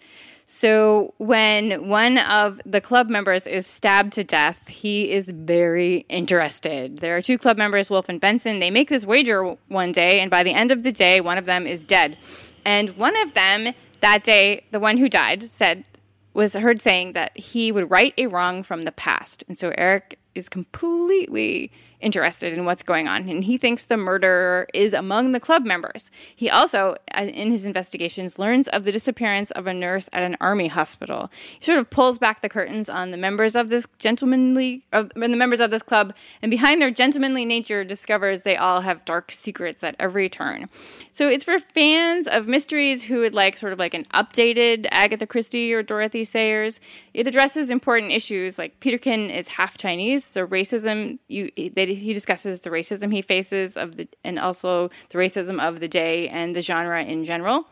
So 0.53 1.15
when 1.19 1.89
one 1.89 2.19
of 2.19 2.61
the 2.67 2.81
club 2.81 3.09
members 3.09 3.47
is 3.47 3.69
stabbed 3.69 4.15
to 4.15 4.25
death, 4.25 4.67
he 4.67 5.13
is 5.13 5.31
very 5.31 6.05
interested. 6.09 6.99
There 6.99 7.17
are 7.17 7.23
two 7.23 7.39
club 7.39 7.57
members, 7.57 7.89
Wolf 7.89 8.09
and 8.09 8.21
Benson. 8.21 8.59
They 8.59 8.71
make 8.71 8.89
this 8.89 9.07
wager 9.07 9.57
one 9.69 9.93
day, 9.93 10.19
and 10.19 10.29
by 10.29 10.43
the 10.43 10.53
end 10.53 10.73
of 10.73 10.83
the 10.83 10.91
day, 10.91 11.21
one 11.21 11.39
of 11.39 11.45
them 11.45 11.69
is 11.69 11.85
dead. 11.85 12.19
And 12.65 12.91
one 12.97 13.17
of 13.19 13.35
them 13.35 13.75
that 14.01 14.25
day, 14.25 14.65
the 14.73 14.81
one 14.81 14.97
who 14.97 15.09
died, 15.09 15.49
said, 15.49 15.85
was 16.33 16.55
heard 16.55 16.81
saying 16.81 17.13
that 17.15 17.37
he 17.37 17.73
would 17.73 17.91
right 17.91 18.15
a 18.17 18.27
wrong 18.27 18.63
from 18.63 18.83
the 18.83 18.93
past. 18.93 19.45
And 19.49 19.59
so 19.59 19.73
Eric 19.77 20.19
is 20.35 20.49
completely 20.49 21.73
interested 22.01 22.53
in 22.53 22.65
what's 22.65 22.83
going 22.83 23.07
on, 23.07 23.29
and 23.29 23.45
he 23.45 23.59
thinks 23.59 23.85
the 23.85 23.97
murderer 23.97 24.67
is 24.75 24.93
among 24.93 25.33
the 25.33 25.41
club 25.41 25.65
members. 25.65 26.11
He 26.35 26.49
also, 26.51 26.97
uh, 27.15 27.23
in 27.23 27.51
his 27.51 27.67
investigations, 27.67 28.39
learns 28.39 28.69
of 28.69 28.83
the 28.83 28.93
disappearance 28.93 29.51
of 29.53 29.67
a 29.67 29.75
nurse 29.75 30.09
at 30.13 30.23
an 30.23 30.37
army 30.41 30.69
hospital. 30.69 31.31
He 31.59 31.65
sort 31.65 31.79
of 31.79 31.91
pulls 31.91 32.19
back 32.19 32.41
the 32.41 32.49
curtains 32.49 32.89
on 32.89 33.11
the 33.11 33.17
members 33.17 33.57
of 33.57 33.69
this 33.69 33.87
gentlemanly, 33.99 34.85
of, 34.93 35.11
the 35.15 35.29
members 35.29 35.61
of 35.61 35.71
this 35.71 35.83
club, 35.83 36.15
and 36.43 36.51
behind 36.51 36.81
their 36.81 36.91
gentlemanly 36.91 37.45
nature, 37.45 37.85
discovers 37.85 38.43
they 38.43 38.57
all 38.57 38.81
have 38.81 39.05
dark 39.05 39.31
secrets 39.31 39.85
at 39.85 39.97
every 39.99 40.29
turn. 40.29 40.69
So 41.13 41.29
it's 41.29 41.45
for 41.45 41.59
fans 41.59 42.27
of 42.27 42.47
mysteries 42.47 43.05
who 43.05 43.21
would 43.21 43.35
like 43.35 43.57
sort 43.57 43.73
of 43.73 43.79
like 43.79 43.95
an 43.95 44.05
updated 44.15 44.87
Agatha 44.91 45.27
Christie 45.27 45.73
or 45.73 45.83
Dorothy 45.83 46.25
Sayers. 46.25 46.81
It 47.15 47.27
addresses 47.27 47.71
important 47.71 48.13
issues 48.13 48.59
like 48.59 48.81
Peterkin 48.81 49.31
is 49.31 49.49
half 49.49 49.77
Chinese, 49.77 50.25
so 50.25 50.47
racism. 50.47 51.19
You, 51.29 51.51
they 51.57 51.90
he 51.95 52.13
discusses 52.13 52.61
the 52.61 52.71
racism 52.71 53.13
he 53.13 53.23
faces 53.23 53.77
of 53.77 53.97
the 53.97 54.09
and 54.25 54.39
also 54.39 54.89
the 55.11 55.19
racism 55.19 55.61
of 55.61 55.81
the 55.81 55.89
day 55.89 56.29
and 56.29 56.55
the 56.55 56.63
genre 56.63 57.03
in 57.03 57.25
general. 57.25 57.67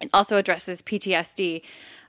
It 0.00 0.10
also 0.12 0.36
addresses 0.36 0.82
PTSD, 0.82 1.62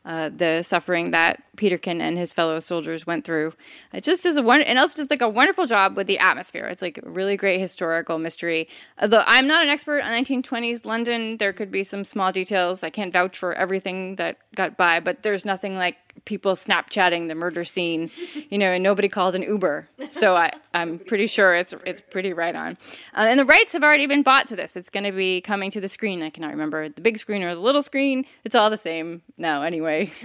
uh, 0.06 0.30
the 0.36 0.63
suffering 0.63 1.12
that 1.12 1.44
Peterkin 1.56 2.01
and 2.01 2.18
his 2.18 2.34
fellow 2.34 2.60
soldiers 2.60 3.08
went 3.08 3.25
through. 3.25 3.54
It 3.94 4.04
just 4.04 4.24
does 4.24 4.38
a 4.38 4.42
one 4.44 4.62
and 4.62 4.77
also 4.77 4.98
does 4.98 5.10
like 5.10 5.22
a 5.22 5.30
wonderful 5.30 5.65
job 5.65 5.96
with 5.96 6.08
the 6.08 6.20
atmosphere. 6.20 6.65
It's 6.65 6.82
like 6.82 7.00
a 7.04 7.10
really 7.10 7.38
great 7.38 7.60
historical 7.60 8.20
mystery. 8.20 8.68
Although 9.01 9.24
I'm 9.25 9.48
not 9.48 9.63
an 9.63 9.70
expert 9.70 10.01
on 10.01 10.12
1920s 10.12 10.86
London, 10.86 11.38
there 11.38 11.54
could 11.54 11.72
be 11.72 11.84
some 11.84 12.04
small 12.04 12.32
details. 12.32 12.84
I 12.84 12.89
can't 12.89 13.13
vouch 13.13 13.38
for 13.38 13.54
everything 13.54 14.18
that 14.18 14.38
got 14.56 14.77
by, 14.77 15.00
but 15.00 15.24
there's 15.24 15.46
nothing 15.46 15.75
like 15.75 15.98
people 16.25 16.53
Snapchatting 16.53 17.27
the 17.27 17.36
murder 17.36 17.63
scene, 17.63 18.10
you 18.50 18.58
know, 18.58 18.72
and 18.72 18.84
nobody 18.84 19.08
called 19.08 19.36
an 19.36 19.44
Uber. 19.44 19.88
So 20.08 20.36
I, 20.36 20.51
I'm 20.74 21.00
pretty 21.00 21.27
sure 21.27 21.55
it's 21.55 21.74
it's 21.86 22.01
pretty 22.01 22.34
right 22.34 22.55
on. 22.55 22.77
Uh, 23.13 23.27
and 23.29 23.39
the 23.39 23.46
rights 23.46 23.74
have 23.74 23.84
already 23.84 24.08
been 24.08 24.24
bought 24.24 24.48
to 24.48 24.55
this. 24.55 24.75
It's 24.75 24.89
going 24.89 25.03
to 25.03 25.12
be 25.12 25.41
coming 25.41 25.72
to 25.72 25.79
the 25.79 25.88
screen. 25.88 26.22
I 26.24 26.29
cannot 26.29 26.51
remember 26.51 26.89
the 26.89 27.01
big 27.01 27.17
screen 27.17 27.44
or 27.44 27.53
the 27.53 27.62
little 27.62 27.82
screen. 27.82 28.25
It's 28.44 28.55
all 28.55 28.70
the 28.70 28.77
same 28.77 29.22
now, 29.38 29.62
anyway. 29.62 30.10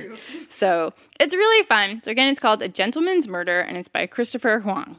So 0.48 0.92
it's 1.18 1.34
really 1.34 1.64
fun. 1.64 2.02
So 2.02 2.10
again, 2.10 2.28
it's 2.28 2.40
called 2.40 2.60
A 2.62 2.68
Gentleman's 2.68 3.28
Murder, 3.28 3.60
and 3.60 3.76
it's 3.76 3.88
by 3.88 4.06
Christopher 4.06 4.60
Huang. 4.60 4.96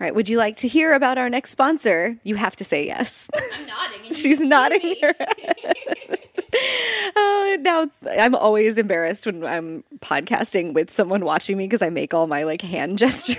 All 0.00 0.04
right, 0.04 0.14
would 0.14 0.28
you 0.28 0.38
like 0.38 0.56
to 0.58 0.68
hear 0.68 0.92
about 0.92 1.18
our 1.18 1.28
next 1.28 1.50
sponsor? 1.50 2.16
You 2.22 2.36
have 2.36 2.54
to 2.56 2.64
say 2.64 2.86
yes. 2.86 3.28
I'm 3.34 3.66
nodding. 3.66 4.12
She's 4.12 4.38
nodding 4.40 4.94
her 5.02 5.14
now 7.56 7.86
I'm 8.18 8.34
always 8.34 8.78
embarrassed 8.78 9.26
when 9.26 9.44
I'm 9.44 9.84
podcasting 10.00 10.74
with 10.74 10.92
someone 10.92 11.24
watching 11.24 11.56
me 11.56 11.64
because 11.64 11.82
I 11.82 11.90
make 11.90 12.14
all 12.14 12.26
my 12.26 12.44
like 12.44 12.62
hand 12.62 12.98
gestures. 12.98 13.38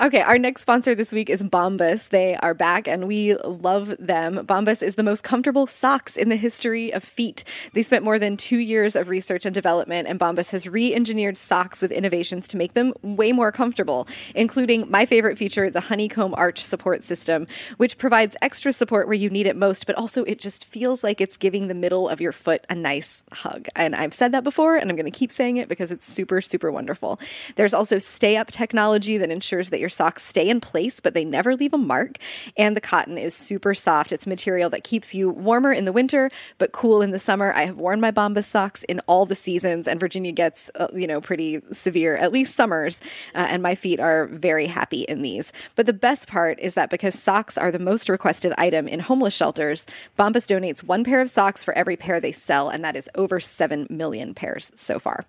okay, 0.00 0.20
our 0.22 0.38
next 0.38 0.62
sponsor 0.62 0.94
this 0.94 1.12
week 1.12 1.30
is 1.30 1.42
Bombas. 1.42 2.08
They 2.08 2.36
are 2.36 2.54
back 2.54 2.88
and 2.88 3.06
we 3.06 3.34
love 3.36 3.94
them. 3.98 4.46
Bombas 4.46 4.82
is 4.82 4.94
the 4.94 5.02
most 5.02 5.22
comfortable 5.22 5.66
socks 5.66 6.16
in 6.16 6.28
the 6.28 6.36
history 6.36 6.92
of 6.92 7.02
feet. 7.02 7.44
They 7.72 7.82
spent 7.82 8.04
more 8.04 8.18
than 8.18 8.36
two 8.36 8.58
years 8.58 8.96
of 8.96 9.08
research 9.08 9.44
and 9.46 9.54
development, 9.54 10.08
and 10.08 10.18
Bombas 10.18 10.50
has 10.50 10.66
re 10.66 10.94
engineered 10.94 11.38
socks 11.38 11.82
with 11.82 11.90
innovations 11.92 12.48
to 12.48 12.56
make 12.56 12.72
them 12.72 12.92
way 13.02 13.32
more 13.32 13.52
comfortable, 13.52 14.08
including 14.34 14.90
my 14.90 15.06
favorite 15.06 15.38
feature, 15.38 15.70
the 15.70 15.80
honeycomb 15.80 16.34
arch 16.36 16.62
support 16.62 17.04
system, 17.04 17.46
which 17.76 17.98
provides 17.98 18.36
extra 18.42 18.72
support 18.72 19.06
where 19.06 19.14
you 19.14 19.30
need 19.30 19.46
it 19.46 19.56
most, 19.56 19.86
but 19.86 19.96
also 19.96 20.24
it 20.24 20.38
just 20.38 20.64
feels 20.64 21.02
like 21.02 21.20
it's 21.20 21.36
giving 21.36 21.68
the 21.68 21.74
middle 21.74 22.08
of 22.08 22.20
your 22.20 22.32
foot 22.32 22.55
a 22.68 22.74
nice 22.74 23.24
hug. 23.32 23.68
And 23.74 23.94
I've 23.94 24.14
said 24.14 24.32
that 24.32 24.44
before, 24.44 24.76
and 24.76 24.90
I'm 24.90 24.96
going 24.96 25.10
to 25.10 25.18
keep 25.18 25.32
saying 25.32 25.56
it 25.56 25.68
because 25.68 25.90
it's 25.90 26.06
super, 26.06 26.40
super 26.40 26.70
wonderful. 26.70 27.18
There's 27.56 27.74
also 27.74 27.98
stay 27.98 28.36
up 28.36 28.50
technology 28.50 29.18
that 29.18 29.30
ensures 29.30 29.70
that 29.70 29.80
your 29.80 29.88
socks 29.88 30.22
stay 30.22 30.48
in 30.48 30.60
place, 30.60 31.00
but 31.00 31.14
they 31.14 31.24
never 31.24 31.54
leave 31.54 31.74
a 31.74 31.78
mark. 31.78 32.18
And 32.56 32.76
the 32.76 32.80
cotton 32.80 33.18
is 33.18 33.34
super 33.34 33.74
soft. 33.74 34.12
It's 34.12 34.26
material 34.26 34.70
that 34.70 34.84
keeps 34.84 35.14
you 35.14 35.30
warmer 35.30 35.72
in 35.72 35.84
the 35.84 35.92
winter, 35.92 36.30
but 36.58 36.72
cool 36.72 37.02
in 37.02 37.10
the 37.10 37.18
summer. 37.18 37.52
I 37.54 37.64
have 37.64 37.76
worn 37.76 38.00
my 38.00 38.10
Bombas 38.10 38.44
socks 38.44 38.82
in 38.84 39.00
all 39.06 39.26
the 39.26 39.34
seasons, 39.34 39.88
and 39.88 40.00
Virginia 40.00 40.32
gets, 40.32 40.70
uh, 40.76 40.88
you 40.94 41.06
know, 41.06 41.20
pretty 41.20 41.60
severe, 41.72 42.16
at 42.16 42.32
least 42.32 42.54
summers, 42.54 43.00
uh, 43.34 43.46
and 43.48 43.62
my 43.62 43.74
feet 43.74 44.00
are 44.00 44.26
very 44.26 44.66
happy 44.66 45.02
in 45.02 45.22
these. 45.22 45.52
But 45.74 45.86
the 45.86 45.92
best 45.92 46.28
part 46.28 46.58
is 46.60 46.74
that 46.74 46.90
because 46.90 47.18
socks 47.18 47.58
are 47.58 47.72
the 47.72 47.78
most 47.78 48.08
requested 48.08 48.52
item 48.58 48.88
in 48.88 49.00
homeless 49.00 49.34
shelters, 49.34 49.86
Bombas 50.18 50.46
donates 50.46 50.82
one 50.82 51.04
pair 51.04 51.20
of 51.20 51.30
socks 51.30 51.64
for 51.64 51.76
every 51.76 51.96
pair 51.96 52.20
they 52.20 52.32
sell, 52.36 52.68
and 52.68 52.84
that 52.84 52.96
is 52.96 53.08
over 53.14 53.40
7 53.40 53.86
million 53.90 54.34
pairs 54.34 54.72
so 54.74 54.98
far. 54.98 55.24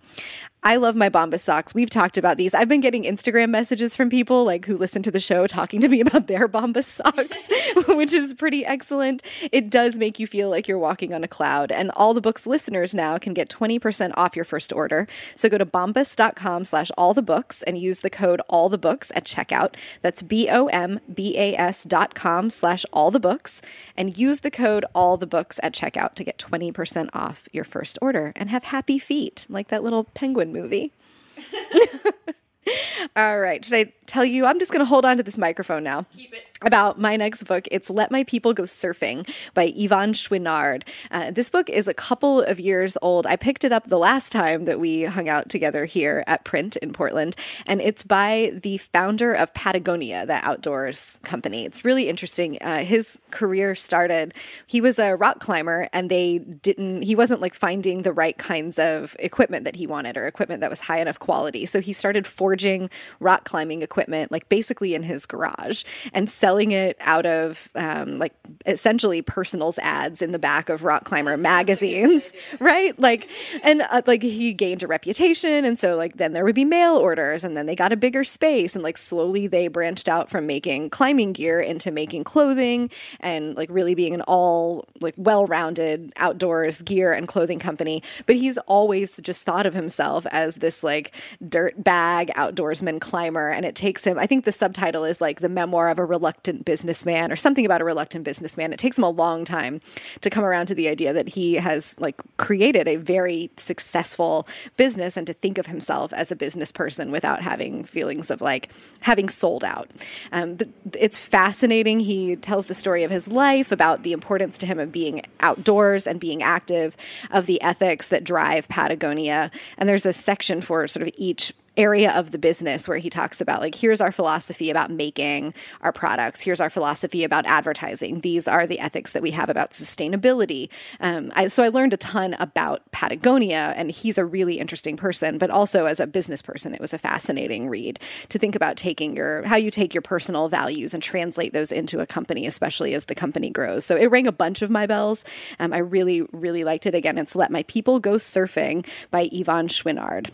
I 0.63 0.77
love 0.77 0.95
my 0.95 1.09
Bombas 1.09 1.39
socks. 1.39 1.73
We've 1.73 1.89
talked 1.89 2.17
about 2.17 2.37
these. 2.37 2.53
I've 2.53 2.67
been 2.67 2.81
getting 2.81 3.03
Instagram 3.03 3.49
messages 3.51 3.95
from 3.95 4.09
people 4.09 4.43
like 4.43 4.65
who 4.65 4.75
listen 4.75 5.01
to 5.03 5.11
the 5.11 5.19
show 5.19 5.47
talking 5.47 5.79
to 5.81 5.87
me 5.87 6.01
about 6.07 6.27
their 6.27 6.49
Bombas 6.49 6.83
socks, 6.83 7.49
which 7.87 8.13
is 8.13 8.33
pretty 8.33 8.65
excellent. 8.65 9.21
It 9.51 9.69
does 9.69 9.97
make 9.97 10.19
you 10.19 10.27
feel 10.27 10.49
like 10.49 10.67
you're 10.67 10.79
walking 10.79 11.13
on 11.13 11.23
a 11.23 11.27
cloud. 11.27 11.71
And 11.71 11.91
all 11.91 12.13
the 12.13 12.21
books 12.21 12.47
listeners 12.47 12.93
now 12.93 13.17
can 13.17 13.33
get 13.33 13.49
20% 13.49 14.11
off 14.15 14.35
your 14.35 14.43
first 14.43 14.73
order. 14.73 15.07
So 15.35 15.47
go 15.47 15.57
to 15.57 15.65
bombas.com 15.65 16.65
slash 16.65 16.91
all 16.97 17.13
the 17.13 17.21
books 17.21 17.63
and 17.63 17.77
use 17.77 18.01
the 18.01 18.09
code 18.09 18.41
all 18.49 18.67
the 18.67 18.77
books 18.77 19.11
at 19.15 19.25
checkout. 19.25 19.75
That's 20.01 20.21
B-O-M-B-A-S 20.21 21.83
dot 21.83 22.15
com 22.15 22.49
slash 22.49 22.85
all 22.91 23.11
the 23.11 23.19
books 23.19 23.61
and 23.95 24.17
use 24.17 24.41
the 24.41 24.51
code 24.51 24.85
all 24.93 25.17
the 25.17 25.27
books 25.27 25.59
at 25.63 25.73
checkout 25.73 26.15
to 26.15 26.23
get 26.23 26.37
20% 26.37 27.09
off 27.13 27.47
your 27.53 27.63
first 27.63 27.97
order 28.01 28.33
and 28.35 28.49
have 28.49 28.65
happy 28.65 28.99
feet 28.99 29.45
like 29.49 29.69
that 29.69 29.83
little 29.83 30.03
penguin 30.03 30.46
movie. 30.51 30.91
All 33.15 33.39
right. 33.39 33.63
Should 33.63 33.75
I 33.75 33.93
tell 34.05 34.25
you? 34.25 34.45
I'm 34.45 34.59
just 34.59 34.71
going 34.71 34.79
to 34.79 34.85
hold 34.85 35.05
on 35.05 35.17
to 35.17 35.23
this 35.23 35.37
microphone 35.37 35.83
now. 35.83 36.03
Keep 36.15 36.33
it. 36.33 36.43
About 36.63 36.99
my 36.99 37.15
next 37.17 37.43
book. 37.43 37.67
It's 37.69 37.87
Let 37.87 38.09
My 38.09 38.23
People 38.23 38.51
Go 38.51 38.63
Surfing 38.63 39.29
by 39.53 39.67
Yvon 39.73 40.15
Chouinard. 40.15 40.87
Uh, 41.11 41.29
this 41.29 41.51
book 41.51 41.69
is 41.69 41.87
a 41.87 41.93
couple 41.93 42.41
of 42.41 42.59
years 42.59 42.97
old. 43.03 43.27
I 43.27 43.35
picked 43.35 43.63
it 43.63 43.71
up 43.71 43.87
the 43.87 43.99
last 43.99 44.31
time 44.31 44.65
that 44.65 44.79
we 44.79 45.03
hung 45.03 45.29
out 45.29 45.49
together 45.49 45.85
here 45.85 46.23
at 46.25 46.45
Print 46.45 46.75
in 46.77 46.93
Portland, 46.93 47.35
and 47.67 47.79
it's 47.79 48.01
by 48.01 48.53
the 48.63 48.79
founder 48.79 49.33
of 49.33 49.53
Patagonia, 49.53 50.25
the 50.25 50.43
outdoors 50.43 51.19
company. 51.21 51.63
It's 51.63 51.85
really 51.85 52.09
interesting. 52.09 52.57
Uh, 52.59 52.79
his 52.79 53.21
career 53.29 53.75
started, 53.75 54.33
he 54.65 54.81
was 54.81 54.97
a 54.97 55.15
rock 55.15 55.39
climber, 55.39 55.87
and 55.93 56.09
they 56.09 56.39
didn't, 56.39 57.03
he 57.03 57.13
wasn't 57.13 57.39
like 57.39 57.53
finding 57.53 58.01
the 58.01 58.13
right 58.13 58.35
kinds 58.35 58.79
of 58.79 59.15
equipment 59.19 59.63
that 59.65 59.75
he 59.75 59.85
wanted 59.85 60.17
or 60.17 60.25
equipment 60.25 60.61
that 60.61 60.71
was 60.71 60.79
high 60.79 61.01
enough 61.01 61.19
quality. 61.19 61.67
So 61.67 61.81
he 61.81 61.93
started 61.93 62.25
forging 62.25 62.89
rock 63.19 63.43
climbing 63.43 63.83
equipment, 63.83 64.31
like 64.31 64.49
basically 64.49 64.95
in 64.95 65.03
his 65.03 65.27
garage, 65.27 65.83
and 66.13 66.27
it 66.55 66.95
out 67.01 67.25
of 67.25 67.69
um, 67.75 68.17
like 68.17 68.33
essentially 68.65 69.21
personals 69.21 69.77
ads 69.79 70.21
in 70.21 70.31
the 70.31 70.39
back 70.39 70.69
of 70.69 70.83
rock 70.83 71.03
climber 71.03 71.35
magazines, 71.35 72.31
right? 72.59 72.97
Like, 72.97 73.29
and 73.63 73.81
uh, 73.81 74.01
like 74.07 74.23
he 74.23 74.53
gained 74.53 74.81
a 74.83 74.87
reputation, 74.87 75.65
and 75.65 75.77
so 75.77 75.97
like 75.97 76.15
then 76.15 76.31
there 76.31 76.45
would 76.45 76.55
be 76.55 76.63
mail 76.63 76.95
orders, 76.95 77.43
and 77.43 77.57
then 77.57 77.65
they 77.65 77.75
got 77.75 77.91
a 77.91 77.97
bigger 77.97 78.23
space, 78.23 78.75
and 78.75 78.83
like 78.83 78.97
slowly 78.97 79.47
they 79.47 79.67
branched 79.67 80.07
out 80.07 80.29
from 80.29 80.47
making 80.47 80.89
climbing 80.89 81.33
gear 81.33 81.59
into 81.59 81.91
making 81.91 82.23
clothing, 82.23 82.89
and 83.19 83.57
like 83.57 83.69
really 83.69 83.93
being 83.93 84.13
an 84.13 84.21
all 84.21 84.87
like 85.01 85.15
well-rounded 85.17 86.13
outdoors 86.15 86.81
gear 86.81 87.11
and 87.11 87.27
clothing 87.27 87.59
company. 87.59 88.01
But 88.25 88.37
he's 88.37 88.57
always 88.59 89.17
just 89.17 89.43
thought 89.43 89.65
of 89.65 89.73
himself 89.73 90.25
as 90.31 90.55
this 90.55 90.81
like 90.81 91.13
dirt 91.47 91.83
bag 91.83 92.29
outdoorsman 92.35 93.01
climber, 93.01 93.49
and 93.49 93.65
it 93.65 93.75
takes 93.75 94.05
him. 94.05 94.17
I 94.17 94.25
think 94.25 94.45
the 94.45 94.53
subtitle 94.53 95.03
is 95.03 95.19
like 95.19 95.41
the 95.41 95.49
memoir 95.49 95.89
of 95.89 95.99
a 95.99 96.05
reluctant 96.05 96.36
businessman 96.63 97.31
or 97.31 97.35
something 97.35 97.65
about 97.65 97.81
a 97.81 97.83
reluctant 97.83 98.23
businessman. 98.23 98.73
It 98.73 98.79
takes 98.79 98.97
him 98.97 99.03
a 99.03 99.09
long 99.09 99.45
time 99.45 99.81
to 100.21 100.29
come 100.29 100.43
around 100.43 100.67
to 100.67 100.75
the 100.75 100.87
idea 100.87 101.13
that 101.13 101.29
he 101.29 101.55
has 101.55 101.99
like 101.99 102.21
created 102.37 102.87
a 102.87 102.95
very 102.95 103.49
successful 103.57 104.47
business 104.77 105.17
and 105.17 105.27
to 105.27 105.33
think 105.33 105.57
of 105.57 105.67
himself 105.67 106.13
as 106.13 106.31
a 106.31 106.35
business 106.35 106.71
person 106.71 107.11
without 107.11 107.41
having 107.41 107.83
feelings 107.83 108.29
of 108.29 108.41
like 108.41 108.69
having 109.01 109.29
sold 109.29 109.63
out. 109.63 109.89
Um, 110.31 110.57
it's 110.93 111.17
fascinating. 111.17 111.99
He 111.99 112.35
tells 112.35 112.67
the 112.67 112.73
story 112.73 113.03
of 113.03 113.11
his 113.11 113.27
life 113.27 113.71
about 113.71 114.03
the 114.03 114.13
importance 114.13 114.57
to 114.59 114.65
him 114.65 114.79
of 114.79 114.91
being 114.91 115.21
outdoors 115.39 116.07
and 116.07 116.19
being 116.19 116.41
active, 116.41 116.95
of 117.31 117.45
the 117.45 117.61
ethics 117.61 118.09
that 118.09 118.23
drive 118.23 118.67
Patagonia. 118.69 119.51
And 119.77 119.89
there's 119.89 120.05
a 120.05 120.13
section 120.13 120.61
for 120.61 120.87
sort 120.87 121.07
of 121.07 121.13
each 121.17 121.53
area 121.77 122.11
of 122.11 122.31
the 122.31 122.37
business 122.37 122.87
where 122.87 122.97
he 122.97 123.09
talks 123.09 123.39
about 123.39 123.61
like 123.61 123.75
here's 123.75 124.01
our 124.01 124.11
philosophy 124.11 124.69
about 124.69 124.89
making 124.91 125.53
our 125.81 125.91
products. 125.91 126.41
Here's 126.41 126.59
our 126.59 126.69
philosophy 126.69 127.23
about 127.23 127.45
advertising. 127.45 128.21
These 128.21 128.47
are 128.47 128.65
the 128.65 128.79
ethics 128.79 129.11
that 129.13 129.21
we 129.21 129.31
have 129.31 129.49
about 129.49 129.71
sustainability. 129.71 130.69
Um, 130.99 131.31
I, 131.35 131.47
so 131.47 131.63
i 131.63 131.69
learned 131.69 131.93
a 131.93 131.97
ton 131.97 132.35
about 132.39 132.89
patagonia 132.91 133.73
and 133.75 133.91
he's 133.91 134.17
a 134.17 134.25
really 134.25 134.59
interesting 134.59 134.97
person 134.97 135.37
but 135.37 135.49
also 135.49 135.85
as 135.85 135.99
a 135.99 136.07
business 136.07 136.41
person 136.41 136.73
it 136.73 136.81
was 136.81 136.93
a 136.93 136.97
fascinating 136.97 137.69
read 137.69 137.99
to 138.29 138.39
think 138.39 138.55
about 138.55 138.77
taking 138.77 139.15
your 139.15 139.43
how 139.43 139.55
you 139.55 139.69
take 139.69 139.93
your 139.93 140.01
personal 140.01 140.49
values 140.49 140.93
and 140.93 141.03
translate 141.03 141.53
those 141.53 141.71
into 141.71 141.99
a 141.99 142.07
company 142.07 142.47
especially 142.47 142.93
as 142.93 143.05
the 143.05 143.15
company 143.15 143.49
grows. 143.49 143.85
So 143.85 143.95
it 143.95 144.07
rang 144.07 144.27
a 144.27 144.31
bunch 144.31 144.61
of 144.61 144.69
my 144.69 144.87
bells. 144.87 145.23
Um, 145.59 145.73
i 145.73 145.77
really 145.77 146.21
really 146.31 146.63
liked 146.63 146.85
it. 146.85 146.95
Again 146.95 147.17
it's 147.17 147.35
let 147.35 147.51
my 147.51 147.63
people 147.63 147.99
go 147.99 148.15
surfing 148.15 148.85
by 149.11 149.27
yvon 149.29 149.67
chouinard 149.67 150.31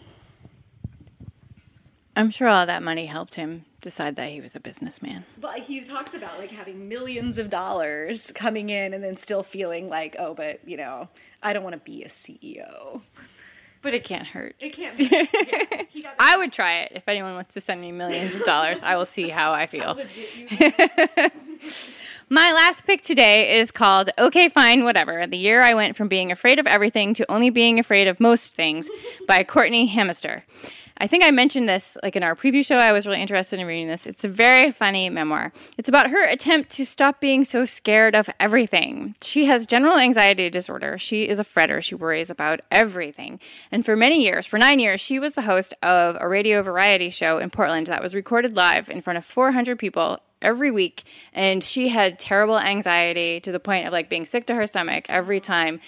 I'm 2.15 2.29
sure 2.29 2.47
all 2.47 2.65
that 2.65 2.83
money 2.83 3.07
helped 3.07 3.35
him 3.35 3.65
decide 3.81 4.15
that 4.15 4.29
he 4.29 4.39
was 4.39 4.55
a 4.55 4.59
businessman. 4.59 5.25
But 5.39 5.59
he 5.59 5.83
talks 5.83 6.13
about 6.13 6.37
like 6.39 6.51
having 6.51 6.87
millions 6.87 7.37
of 7.37 7.49
dollars 7.49 8.31
coming 8.33 8.69
in 8.69 8.93
and 8.93 9.03
then 9.03 9.17
still 9.17 9.43
feeling 9.43 9.89
like, 9.89 10.15
oh, 10.19 10.33
but 10.35 10.59
you 10.67 10.77
know, 10.77 11.07
I 11.41 11.53
don't 11.53 11.63
want 11.63 11.73
to 11.73 11.79
be 11.79 12.03
a 12.03 12.07
CEO. 12.07 13.01
But 13.81 13.93
it 13.93 14.05
can't 14.05 14.27
hurt. 14.27 14.55
It 14.59 14.69
can't. 14.73 14.97
Be, 14.97 15.27
yeah. 15.91 16.11
I 16.17 16.37
would 16.37 16.53
try 16.53 16.81
it 16.81 16.93
if 16.95 17.07
anyone 17.09 17.33
wants 17.33 17.53
to 17.55 17.61
send 17.61 17.81
me 17.81 17.91
millions 17.91 18.33
of 18.35 18.45
dollars. 18.45 18.81
I 18.81 18.95
will 18.95 19.05
see 19.05 19.27
how 19.27 19.51
I 19.51 19.65
feel. 19.65 19.95
My 22.29 22.53
last 22.53 22.87
pick 22.87 23.01
today 23.01 23.59
is 23.59 23.71
called 23.71 24.09
Okay 24.17 24.47
Fine 24.47 24.85
Whatever. 24.85 25.27
The 25.27 25.37
year 25.37 25.61
I 25.61 25.73
went 25.73 25.97
from 25.97 26.07
being 26.07 26.31
afraid 26.31 26.59
of 26.59 26.65
everything 26.65 27.13
to 27.15 27.29
only 27.29 27.49
being 27.49 27.77
afraid 27.77 28.07
of 28.07 28.21
most 28.21 28.53
things 28.53 28.89
by 29.27 29.43
Courtenay 29.43 29.87
Hameister. 29.87 30.43
I 30.97 31.07
think 31.07 31.23
I 31.23 31.31
mentioned 31.31 31.67
this 31.67 31.97
like 32.03 32.15
in 32.15 32.23
our 32.23 32.35
preview 32.35 32.65
show. 32.65 32.77
I 32.77 32.91
was 32.91 33.07
really 33.07 33.21
interested 33.21 33.59
in 33.59 33.65
reading 33.65 33.87
this. 33.87 34.05
It's 34.05 34.23
a 34.23 34.29
very 34.29 34.71
funny 34.71 35.09
memoir. 35.09 35.51
It's 35.77 35.89
about 35.89 36.11
her 36.11 36.27
attempt 36.27 36.69
to 36.71 36.85
stop 36.85 37.19
being 37.19 37.43
so 37.43 37.65
scared 37.65 38.15
of 38.15 38.29
everything. 38.39 39.15
She 39.21 39.45
has 39.45 39.65
general 39.65 39.97
anxiety 39.97 40.49
disorder. 40.49 40.97
She 40.97 41.27
is 41.27 41.39
a 41.39 41.43
fretter. 41.43 41.81
She 41.81 41.95
worries 41.95 42.29
about 42.29 42.61
everything. 42.71 43.39
And 43.71 43.85
for 43.85 43.95
many 43.95 44.23
years, 44.23 44.45
for 44.45 44.57
9 44.57 44.79
years, 44.79 45.01
she 45.01 45.19
was 45.19 45.33
the 45.33 45.41
host 45.41 45.73
of 45.81 46.17
a 46.19 46.27
radio 46.27 46.61
variety 46.61 47.09
show 47.09 47.37
in 47.37 47.49
Portland 47.49 47.87
that 47.87 48.01
was 48.01 48.15
recorded 48.15 48.55
live 48.55 48.89
in 48.89 49.01
front 49.01 49.17
of 49.17 49.25
400 49.25 49.79
people 49.79 50.19
every 50.43 50.69
week 50.69 51.03
and 51.31 51.63
she 51.63 51.87
had 51.87 52.19
terrible 52.19 52.59
anxiety 52.59 53.39
to 53.39 53.51
the 53.51 53.59
point 53.59 53.87
of 53.87 53.93
like 53.93 54.09
being 54.09 54.25
sick 54.25 54.45
to 54.45 54.53
her 54.53 54.67
stomach 54.67 55.05
every 55.09 55.39
time 55.39 55.79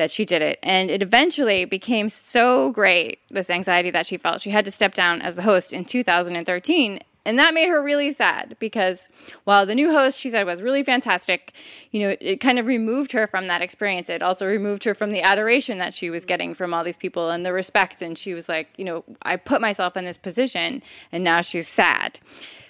that 0.00 0.10
she 0.10 0.24
did 0.24 0.42
it. 0.42 0.58
And 0.62 0.90
it 0.90 1.02
eventually 1.02 1.66
became 1.66 2.08
so 2.08 2.70
great 2.72 3.20
this 3.30 3.50
anxiety 3.50 3.90
that 3.90 4.06
she 4.06 4.16
felt. 4.16 4.40
She 4.40 4.50
had 4.50 4.64
to 4.64 4.70
step 4.70 4.94
down 4.94 5.20
as 5.20 5.36
the 5.36 5.42
host 5.42 5.72
in 5.72 5.84
2013 5.84 7.00
and 7.26 7.38
that 7.38 7.52
made 7.52 7.68
her 7.68 7.82
really 7.82 8.12
sad 8.12 8.56
because 8.58 9.10
while 9.44 9.66
the 9.66 9.74
new 9.74 9.92
host 9.92 10.18
she 10.18 10.30
said 10.30 10.46
was 10.46 10.62
really 10.62 10.82
fantastic 10.82 11.54
you 11.90 12.00
know 12.00 12.16
it 12.18 12.40
kind 12.40 12.58
of 12.58 12.64
removed 12.64 13.12
her 13.12 13.26
from 13.26 13.44
that 13.46 13.60
experience. 13.60 14.08
It 14.08 14.22
also 14.22 14.46
removed 14.46 14.84
her 14.84 14.94
from 14.94 15.10
the 15.10 15.20
adoration 15.20 15.76
that 15.78 15.92
she 15.92 16.08
was 16.08 16.24
getting 16.24 16.54
from 16.54 16.72
all 16.72 16.82
these 16.82 16.96
people 16.96 17.28
and 17.28 17.44
the 17.44 17.52
respect. 17.52 18.00
And 18.00 18.16
she 18.16 18.32
was 18.32 18.48
like 18.48 18.68
you 18.78 18.84
know 18.84 19.04
i 19.22 19.36
put 19.36 19.60
myself 19.60 19.96
in 19.98 20.06
this 20.06 20.18
position 20.18 20.82
and 21.12 21.22
now 21.22 21.42
she's 21.42 21.68
sad. 21.68 22.18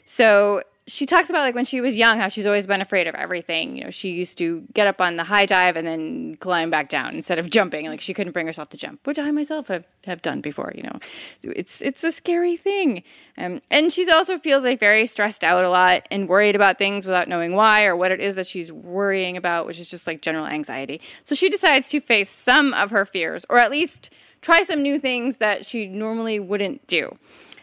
So 0.04 0.62
she 0.90 1.06
talks 1.06 1.30
about 1.30 1.40
like 1.40 1.54
when 1.54 1.64
she 1.64 1.80
was 1.80 1.96
young 1.96 2.18
how 2.18 2.28
she's 2.28 2.46
always 2.46 2.66
been 2.66 2.80
afraid 2.80 3.06
of 3.06 3.14
everything. 3.14 3.76
You 3.76 3.84
know 3.84 3.90
she 3.90 4.10
used 4.10 4.36
to 4.38 4.62
get 4.74 4.86
up 4.86 5.00
on 5.00 5.16
the 5.16 5.24
high 5.24 5.46
dive 5.46 5.76
and 5.76 5.86
then 5.86 6.36
climb 6.36 6.70
back 6.70 6.88
down 6.88 7.14
instead 7.14 7.38
of 7.38 7.48
jumping. 7.50 7.86
Like 7.86 8.00
she 8.00 8.12
couldn't 8.12 8.32
bring 8.32 8.46
herself 8.46 8.68
to 8.70 8.76
jump 8.76 9.06
which 9.06 9.18
i 9.18 9.30
myself 9.30 9.68
have, 9.68 9.86
have 10.04 10.22
done 10.22 10.40
before 10.40 10.72
you 10.74 10.82
know. 10.82 10.98
It's 11.42 11.80
it's 11.80 12.02
a 12.04 12.12
scary 12.12 12.56
thing. 12.56 13.02
Um, 13.38 13.62
and 13.70 13.92
she 13.92 14.10
also 14.10 14.38
feels 14.38 14.64
like 14.64 14.80
very 14.80 15.06
stressed 15.06 15.44
out 15.44 15.64
a 15.64 15.70
lot 15.70 16.06
and 16.10 16.28
worried 16.28 16.56
about 16.56 16.78
things 16.78 17.06
without 17.06 17.28
knowing 17.28 17.54
why 17.54 17.84
or 17.84 17.94
what 17.94 18.10
it 18.10 18.20
is 18.20 18.34
that 18.34 18.46
she's 18.46 18.72
worrying 18.72 19.36
about 19.36 19.66
which 19.66 19.78
is 19.78 19.88
just 19.88 20.06
like 20.06 20.22
general 20.22 20.46
anxiety. 20.46 21.00
So 21.22 21.34
she 21.34 21.48
decides 21.48 21.88
to 21.90 22.00
face 22.00 22.28
some 22.28 22.74
of 22.74 22.90
her 22.90 23.04
fears 23.04 23.46
or 23.48 23.58
at 23.58 23.70
least 23.70 24.12
try 24.42 24.62
some 24.62 24.82
new 24.82 24.98
things 24.98 25.36
that 25.36 25.64
she 25.64 25.86
normally 25.86 26.40
wouldn't 26.40 26.86
do 26.86 27.16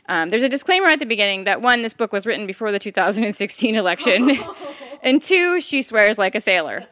um, 0.07 0.29
there's 0.29 0.43
a 0.43 0.49
disclaimer 0.49 0.87
at 0.87 0.99
the 0.99 1.05
beginning 1.05 1.43
that 1.45 1.61
one, 1.61 1.81
this 1.81 1.93
book 1.93 2.11
was 2.11 2.25
written 2.25 2.47
before 2.47 2.71
the 2.71 2.79
2016 2.79 3.75
election, 3.75 4.31
and 5.03 5.21
two, 5.21 5.59
she 5.61 5.81
swears 5.81 6.17
like 6.17 6.35
a 6.35 6.41
sailor. 6.41 6.83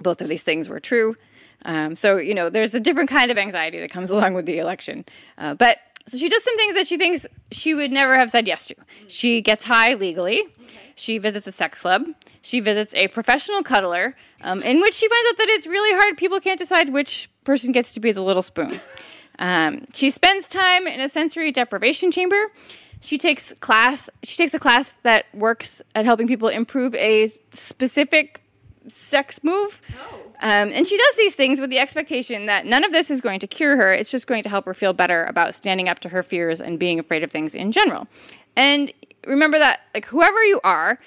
Both 0.00 0.22
of 0.22 0.28
these 0.28 0.42
things 0.42 0.68
were 0.68 0.80
true. 0.80 1.16
Um, 1.64 1.94
so, 1.94 2.16
you 2.16 2.34
know, 2.34 2.48
there's 2.48 2.74
a 2.74 2.80
different 2.80 3.10
kind 3.10 3.30
of 3.30 3.36
anxiety 3.36 3.80
that 3.80 3.90
comes 3.90 4.10
along 4.10 4.34
with 4.34 4.46
the 4.46 4.58
election. 4.58 5.04
Uh, 5.36 5.54
but 5.54 5.76
so 6.06 6.16
she 6.16 6.28
does 6.28 6.42
some 6.42 6.56
things 6.56 6.74
that 6.74 6.86
she 6.86 6.96
thinks 6.96 7.26
she 7.52 7.74
would 7.74 7.92
never 7.92 8.16
have 8.16 8.30
said 8.30 8.46
yes 8.48 8.66
to. 8.66 8.74
She 9.06 9.42
gets 9.42 9.64
high 9.64 9.94
legally. 9.94 10.42
She 10.94 11.18
visits 11.18 11.46
a 11.46 11.52
sex 11.52 11.80
club. 11.80 12.06
She 12.42 12.60
visits 12.60 12.94
a 12.94 13.08
professional 13.08 13.62
cuddler, 13.62 14.16
um, 14.42 14.62
in 14.62 14.80
which 14.80 14.94
she 14.94 15.08
finds 15.08 15.28
out 15.30 15.36
that 15.38 15.48
it's 15.50 15.66
really 15.66 15.94
hard. 15.96 16.16
People 16.16 16.40
can't 16.40 16.58
decide 16.58 16.90
which 16.90 17.30
person 17.44 17.72
gets 17.72 17.92
to 17.92 18.00
be 18.00 18.12
the 18.12 18.22
little 18.22 18.42
spoon. 18.42 18.80
Um, 19.40 19.86
she 19.92 20.10
spends 20.10 20.48
time 20.48 20.86
in 20.86 21.00
a 21.00 21.08
sensory 21.08 21.50
deprivation 21.50 22.12
chamber. 22.12 22.52
She 23.00 23.18
takes 23.18 23.52
class. 23.54 24.08
She 24.22 24.36
takes 24.36 24.54
a 24.54 24.58
class 24.58 24.94
that 25.02 25.26
works 25.34 25.82
at 25.94 26.04
helping 26.04 26.28
people 26.28 26.48
improve 26.48 26.94
a 26.94 27.28
specific 27.52 28.42
sex 28.88 29.42
move. 29.42 29.80
Um, 30.42 30.70
and 30.72 30.86
she 30.86 30.96
does 30.96 31.16
these 31.16 31.34
things 31.34 31.60
with 31.60 31.70
the 31.70 31.78
expectation 31.78 32.46
that 32.46 32.66
none 32.66 32.84
of 32.84 32.92
this 32.92 33.10
is 33.10 33.20
going 33.20 33.40
to 33.40 33.46
cure 33.46 33.76
her. 33.76 33.92
It's 33.92 34.10
just 34.10 34.26
going 34.26 34.42
to 34.42 34.48
help 34.48 34.66
her 34.66 34.74
feel 34.74 34.92
better 34.92 35.24
about 35.24 35.54
standing 35.54 35.88
up 35.88 35.98
to 36.00 36.10
her 36.10 36.22
fears 36.22 36.60
and 36.60 36.78
being 36.78 36.98
afraid 36.98 37.22
of 37.22 37.30
things 37.30 37.54
in 37.54 37.72
general. 37.72 38.06
And 38.56 38.92
remember 39.26 39.58
that, 39.58 39.80
like, 39.94 40.06
whoever 40.06 40.42
you 40.44 40.60
are, 40.64 40.98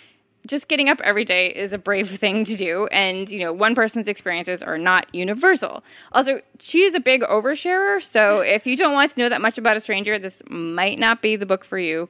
just 0.45 0.67
getting 0.67 0.89
up 0.89 1.01
every 1.01 1.25
day 1.25 1.47
is 1.47 1.73
a 1.73 1.77
brave 1.77 2.09
thing 2.23 2.43
to 2.45 2.55
do. 2.55 2.87
And 2.87 3.29
you 3.29 3.39
know 3.39 3.53
one 3.53 3.75
person's 3.75 4.07
experiences 4.07 4.63
are 4.63 4.77
not 4.77 5.13
universal. 5.13 5.83
Also 6.11 6.41
she 6.59 6.83
is 6.83 6.95
a 6.95 6.99
big 6.99 7.21
oversharer. 7.21 8.01
So 8.01 8.41
if 8.41 8.67
you 8.67 8.77
don't 8.77 8.93
want 8.93 9.11
to 9.11 9.19
know 9.19 9.29
that 9.29 9.41
much 9.41 9.57
about 9.57 9.77
a 9.77 9.79
stranger 9.79 10.17
this 10.19 10.43
might 10.49 10.99
not 10.99 11.21
be 11.21 11.35
the 11.35 11.45
book 11.45 11.63
for 11.65 11.77
you. 11.77 12.09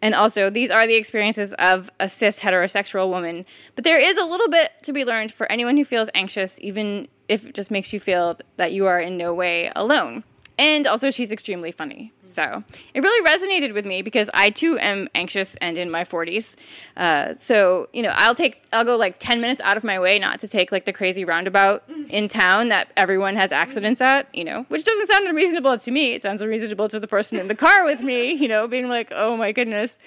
And 0.00 0.14
also 0.14 0.50
these 0.50 0.70
are 0.70 0.86
the 0.86 0.94
experiences 0.94 1.54
of 1.54 1.90
a 2.00 2.08
cis 2.08 2.40
heterosexual 2.40 3.08
woman. 3.08 3.46
But 3.74 3.84
there 3.84 3.98
is 3.98 4.16
a 4.16 4.24
little 4.24 4.48
bit 4.48 4.70
to 4.82 4.92
be 4.92 5.04
learned 5.04 5.32
for 5.32 5.50
anyone 5.50 5.76
who 5.76 5.84
feels 5.84 6.10
anxious 6.14 6.58
even 6.60 7.08
if 7.28 7.46
it 7.46 7.54
just 7.54 7.70
makes 7.70 7.92
you 7.92 8.00
feel 8.00 8.38
that 8.56 8.72
you 8.72 8.86
are 8.86 9.00
in 9.00 9.16
no 9.16 9.32
way 9.32 9.70
alone 9.76 10.24
and 10.62 10.86
also, 10.86 11.10
she's 11.10 11.32
extremely 11.32 11.72
funny. 11.72 12.12
So 12.22 12.62
it 12.94 13.00
really 13.00 13.28
resonated 13.28 13.74
with 13.74 13.84
me 13.84 14.00
because 14.00 14.30
I 14.32 14.50
too 14.50 14.78
am 14.78 15.08
anxious 15.12 15.56
and 15.56 15.76
in 15.76 15.90
my 15.90 16.04
40s. 16.04 16.54
Uh, 16.96 17.34
so, 17.34 17.88
you 17.92 18.00
know, 18.00 18.12
I'll 18.14 18.36
take, 18.36 18.62
I'll 18.72 18.84
go 18.84 18.94
like 18.94 19.16
10 19.18 19.40
minutes 19.40 19.60
out 19.62 19.76
of 19.76 19.82
my 19.82 19.98
way 19.98 20.20
not 20.20 20.38
to 20.38 20.46
take 20.46 20.70
like 20.70 20.84
the 20.84 20.92
crazy 20.92 21.24
roundabout 21.24 21.82
in 22.10 22.28
town 22.28 22.68
that 22.68 22.92
everyone 22.96 23.34
has 23.34 23.50
accidents 23.50 24.00
at, 24.00 24.32
you 24.32 24.44
know, 24.44 24.64
which 24.68 24.84
doesn't 24.84 25.08
sound 25.08 25.26
unreasonable 25.26 25.76
to 25.78 25.90
me. 25.90 26.14
It 26.14 26.22
sounds 26.22 26.40
unreasonable 26.40 26.86
to 26.90 27.00
the 27.00 27.08
person 27.08 27.40
in 27.40 27.48
the 27.48 27.56
car 27.56 27.84
with 27.84 28.00
me, 28.00 28.30
you 28.30 28.46
know, 28.46 28.68
being 28.68 28.88
like, 28.88 29.08
oh 29.10 29.36
my 29.36 29.50
goodness 29.50 29.98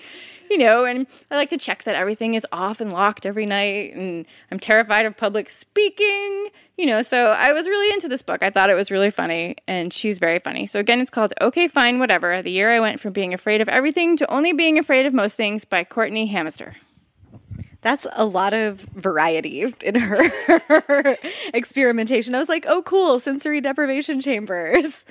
you 0.50 0.58
know, 0.58 0.86
and 0.86 1.08
I 1.32 1.36
like 1.36 1.50
to 1.50 1.58
check 1.58 1.84
that 1.84 1.96
everything 1.96 2.34
is 2.34 2.46
off 2.52 2.82
and 2.82 2.92
locked 2.92 3.26
every 3.26 3.46
night. 3.46 3.96
And 3.96 4.26
I'm 4.52 4.60
terrified 4.60 5.06
of 5.06 5.18
public 5.18 5.50
speaking, 5.50 6.50
you 6.78 6.86
know. 6.86 7.02
So 7.02 7.32
I 7.32 7.54
was 7.54 7.68
really 7.68 7.94
into 7.94 8.08
this 8.08 8.22
book. 8.22 8.44
I 8.44 8.50
thought 8.50 8.70
it 8.70 8.76
was 8.76 8.92
really 8.92 9.10
funny, 9.10 9.58
and 9.68 9.92
she's 9.92 10.20
very 10.20 10.40
funny. 10.40 10.66
So 10.66 10.80
again, 10.80 11.00
it's 11.00 11.10
called 11.10 11.34
Okay, 11.42 11.68
Fine, 11.68 12.00
Whatever 12.00 12.42
The 12.42 12.52
Year 12.52 12.72
I 12.72 12.80
Went 12.80 13.00
from 13.00 13.14
Being 13.14 13.34
Afraid 13.34 13.62
of 13.62 13.70
Everything 13.70 14.18
to 14.18 14.32
Only 14.32 14.54
Being 14.54 14.78
Afraid 14.78 15.06
of 15.06 15.14
Most 15.14 15.36
Things 15.36 15.66
by 15.66 15.84
Courtenay 15.84 16.28
Hameister. 16.28 16.76
That's 17.86 18.08
a 18.14 18.26
lot 18.26 18.54
of 18.54 18.80
variety 18.96 19.72
in 19.82 19.94
her 19.94 21.18
experimentation. 21.54 22.34
I 22.34 22.40
was 22.40 22.50
like, 22.50 22.66
oh, 22.68 22.82
cool, 22.82 23.20
sensory 23.20 23.62
deprivation 23.62 24.22
chambers. 24.22 25.06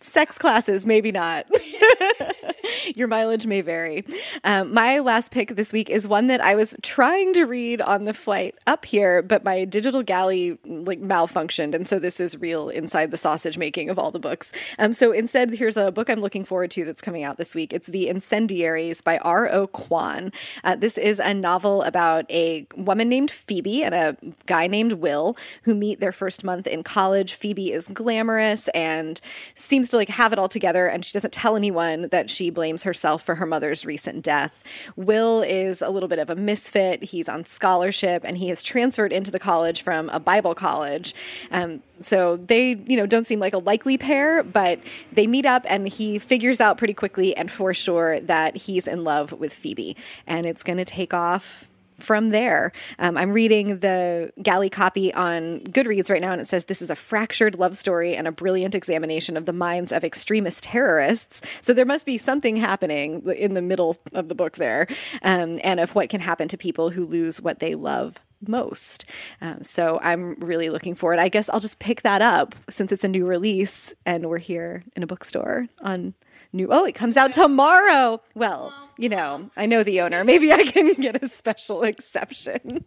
Sex 0.00 0.38
classes, 0.38 0.86
maybe 0.86 1.10
not. 1.10 1.46
Your 2.96 3.08
mileage 3.08 3.46
may 3.46 3.60
vary. 3.60 4.04
Um, 4.44 4.72
my 4.72 4.98
last 4.98 5.32
pick 5.32 5.56
this 5.56 5.72
week 5.72 5.90
is 5.90 6.08
one 6.08 6.26
that 6.28 6.42
I 6.42 6.54
was 6.54 6.74
trying 6.82 7.32
to 7.34 7.44
read 7.44 7.80
on 7.80 8.04
the 8.04 8.14
flight 8.14 8.54
up 8.66 8.84
here, 8.84 9.22
but 9.22 9.44
my 9.44 9.64
digital 9.64 10.02
galley 10.02 10.58
like 10.64 11.00
malfunctioned, 11.00 11.74
and 11.74 11.86
so 11.86 11.98
this 11.98 12.20
is 12.20 12.38
real 12.38 12.68
inside 12.68 13.10
the 13.10 13.16
sausage 13.16 13.58
making 13.58 13.90
of 13.90 13.98
all 13.98 14.10
the 14.10 14.18
books. 14.18 14.52
Um, 14.78 14.92
so 14.92 15.12
instead, 15.12 15.50
here's 15.54 15.76
a 15.76 15.92
book 15.92 16.08
I'm 16.08 16.20
looking 16.20 16.44
forward 16.44 16.70
to 16.72 16.84
that's 16.84 17.02
coming 17.02 17.24
out 17.24 17.36
this 17.36 17.54
week. 17.54 17.72
It's 17.72 17.88
The 17.88 18.08
Incendiaries 18.08 19.00
by 19.00 19.18
R. 19.18 19.48
O. 19.50 19.66
Kwon. 19.68 20.32
Uh, 20.64 20.76
this 20.76 20.98
is 20.98 21.18
a 21.18 21.34
novel 21.34 21.82
about 21.82 22.30
a 22.30 22.66
woman 22.76 23.08
named 23.08 23.30
Phoebe 23.30 23.82
and 23.82 23.94
a 23.94 24.16
guy 24.46 24.66
named 24.66 24.92
Will 24.92 25.36
who 25.62 25.74
meet 25.74 26.00
their 26.00 26.12
first 26.12 26.44
month 26.44 26.66
in 26.66 26.82
college. 26.82 27.34
Phoebe 27.34 27.72
is 27.72 27.88
glamorous 27.88 28.68
and 28.68 29.20
seems 29.54 29.88
to 29.90 29.96
like 29.96 30.08
have 30.08 30.32
it 30.32 30.38
all 30.38 30.48
together, 30.48 30.86
and 30.86 31.04
she 31.04 31.12
doesn't 31.12 31.32
tell 31.32 31.56
anyone 31.56 32.08
that 32.08 32.30
she 32.30 32.50
blames 32.50 32.71
herself 32.84 33.22
for 33.22 33.34
her 33.34 33.46
mother's 33.46 33.84
recent 33.84 34.24
death. 34.24 34.64
Will 34.96 35.42
is 35.42 35.82
a 35.82 35.90
little 35.90 36.08
bit 36.08 36.18
of 36.18 36.30
a 36.30 36.34
misfit. 36.34 37.02
He's 37.02 37.28
on 37.28 37.44
scholarship 37.44 38.22
and 38.24 38.38
he 38.38 38.48
has 38.48 38.62
transferred 38.62 39.12
into 39.12 39.30
the 39.30 39.38
college 39.38 39.82
from 39.82 40.08
a 40.08 40.18
Bible 40.18 40.54
college. 40.54 41.14
Um, 41.50 41.82
so 42.00 42.36
they, 42.36 42.70
you 42.86 42.96
know, 42.96 43.06
don't 43.06 43.26
seem 43.26 43.40
like 43.40 43.52
a 43.52 43.58
likely 43.58 43.98
pair, 43.98 44.42
but 44.42 44.80
they 45.12 45.26
meet 45.26 45.46
up 45.46 45.66
and 45.68 45.86
he 45.86 46.18
figures 46.18 46.60
out 46.60 46.78
pretty 46.78 46.94
quickly 46.94 47.36
and 47.36 47.50
for 47.50 47.74
sure 47.74 48.18
that 48.20 48.56
he's 48.56 48.88
in 48.88 49.04
love 49.04 49.32
with 49.32 49.52
Phoebe. 49.52 49.96
And 50.26 50.46
it's 50.46 50.62
going 50.62 50.78
to 50.78 50.84
take 50.84 51.12
off 51.14 51.68
from 52.02 52.30
there. 52.30 52.72
Um, 52.98 53.16
I'm 53.16 53.32
reading 53.32 53.78
the 53.78 54.32
galley 54.42 54.70
copy 54.70 55.12
on 55.14 55.60
Goodreads 55.60 56.10
right 56.10 56.20
now, 56.20 56.32
and 56.32 56.40
it 56.40 56.48
says 56.48 56.66
this 56.66 56.82
is 56.82 56.90
a 56.90 56.96
fractured 56.96 57.58
love 57.58 57.76
story 57.76 58.14
and 58.14 58.26
a 58.26 58.32
brilliant 58.32 58.74
examination 58.74 59.36
of 59.36 59.46
the 59.46 59.52
minds 59.52 59.92
of 59.92 60.04
extremist 60.04 60.64
terrorists. 60.64 61.42
So 61.60 61.72
there 61.72 61.86
must 61.86 62.06
be 62.06 62.18
something 62.18 62.56
happening 62.56 63.22
in 63.36 63.54
the 63.54 63.62
middle 63.62 63.96
of 64.12 64.28
the 64.28 64.34
book 64.34 64.56
there, 64.56 64.86
um, 65.22 65.58
and 65.64 65.80
of 65.80 65.94
what 65.94 66.08
can 66.08 66.20
happen 66.20 66.48
to 66.48 66.56
people 66.56 66.90
who 66.90 67.06
lose 67.06 67.40
what 67.40 67.58
they 67.58 67.74
love 67.74 68.20
most. 68.46 69.04
Um, 69.40 69.62
so 69.62 69.98
I'm 70.02 70.34
really 70.34 70.70
looking 70.70 70.94
forward. 70.94 71.18
I 71.18 71.28
guess 71.28 71.48
I'll 71.48 71.60
just 71.60 71.78
pick 71.78 72.02
that 72.02 72.22
up 72.22 72.54
since 72.68 72.92
it's 72.92 73.04
a 73.04 73.08
new 73.08 73.26
release 73.26 73.94
and 74.04 74.28
we're 74.28 74.38
here 74.38 74.84
in 74.96 75.02
a 75.02 75.06
bookstore 75.06 75.68
on 75.80 76.14
new. 76.52 76.68
Oh, 76.70 76.84
it 76.84 76.94
comes 76.94 77.16
out 77.16 77.32
tomorrow. 77.32 78.20
Well, 78.34 78.72
you 78.98 79.08
know, 79.08 79.50
I 79.56 79.66
know 79.66 79.82
the 79.82 80.00
owner. 80.00 80.24
Maybe 80.24 80.52
I 80.52 80.64
can 80.64 80.92
get 81.00 81.22
a 81.22 81.28
special 81.28 81.82
exception. 81.82 82.84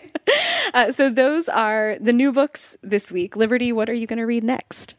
uh, 0.74 0.92
so 0.92 1.10
those 1.10 1.48
are 1.48 1.96
the 2.00 2.12
new 2.12 2.32
books 2.32 2.76
this 2.82 3.10
week. 3.10 3.36
Liberty, 3.36 3.72
what 3.72 3.88
are 3.88 3.94
you 3.94 4.06
going 4.06 4.18
to 4.18 4.26
read 4.26 4.44
next? 4.44 4.94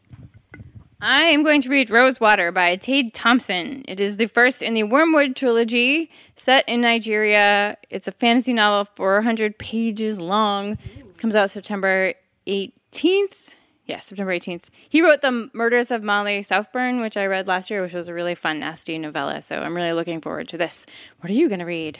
I 1.04 1.22
am 1.24 1.42
going 1.42 1.60
to 1.62 1.68
read 1.68 1.90
Rosewater 1.90 2.52
by 2.52 2.76
Tade 2.76 3.10
Thompson. 3.12 3.84
It 3.88 3.98
is 3.98 4.18
the 4.18 4.28
first 4.28 4.62
in 4.62 4.74
the 4.74 4.84
Wormwood 4.84 5.34
trilogy 5.34 6.12
set 6.36 6.68
in 6.68 6.80
Nigeria. 6.80 7.76
It's 7.90 8.06
a 8.06 8.12
fantasy 8.12 8.52
novel, 8.52 8.88
400 8.94 9.58
pages 9.58 10.20
long. 10.20 10.78
It 10.96 11.18
comes 11.18 11.34
out 11.34 11.50
September 11.50 12.14
18th. 12.46 13.54
Yeah, 13.86 13.98
September 14.00 14.32
18th. 14.32 14.68
He 14.88 15.02
wrote 15.02 15.22
The 15.22 15.50
Murders 15.52 15.90
of 15.90 16.02
Molly 16.04 16.42
Southbourne, 16.42 17.00
which 17.00 17.16
I 17.16 17.26
read 17.26 17.48
last 17.48 17.70
year, 17.70 17.82
which 17.82 17.94
was 17.94 18.08
a 18.08 18.14
really 18.14 18.36
fun, 18.36 18.60
nasty 18.60 18.96
novella. 18.96 19.42
So 19.42 19.60
I'm 19.60 19.74
really 19.74 19.92
looking 19.92 20.20
forward 20.20 20.48
to 20.48 20.56
this. 20.56 20.86
What 21.18 21.30
are 21.30 21.34
you 21.34 21.48
going 21.48 21.58
to 21.58 21.64
read? 21.66 21.98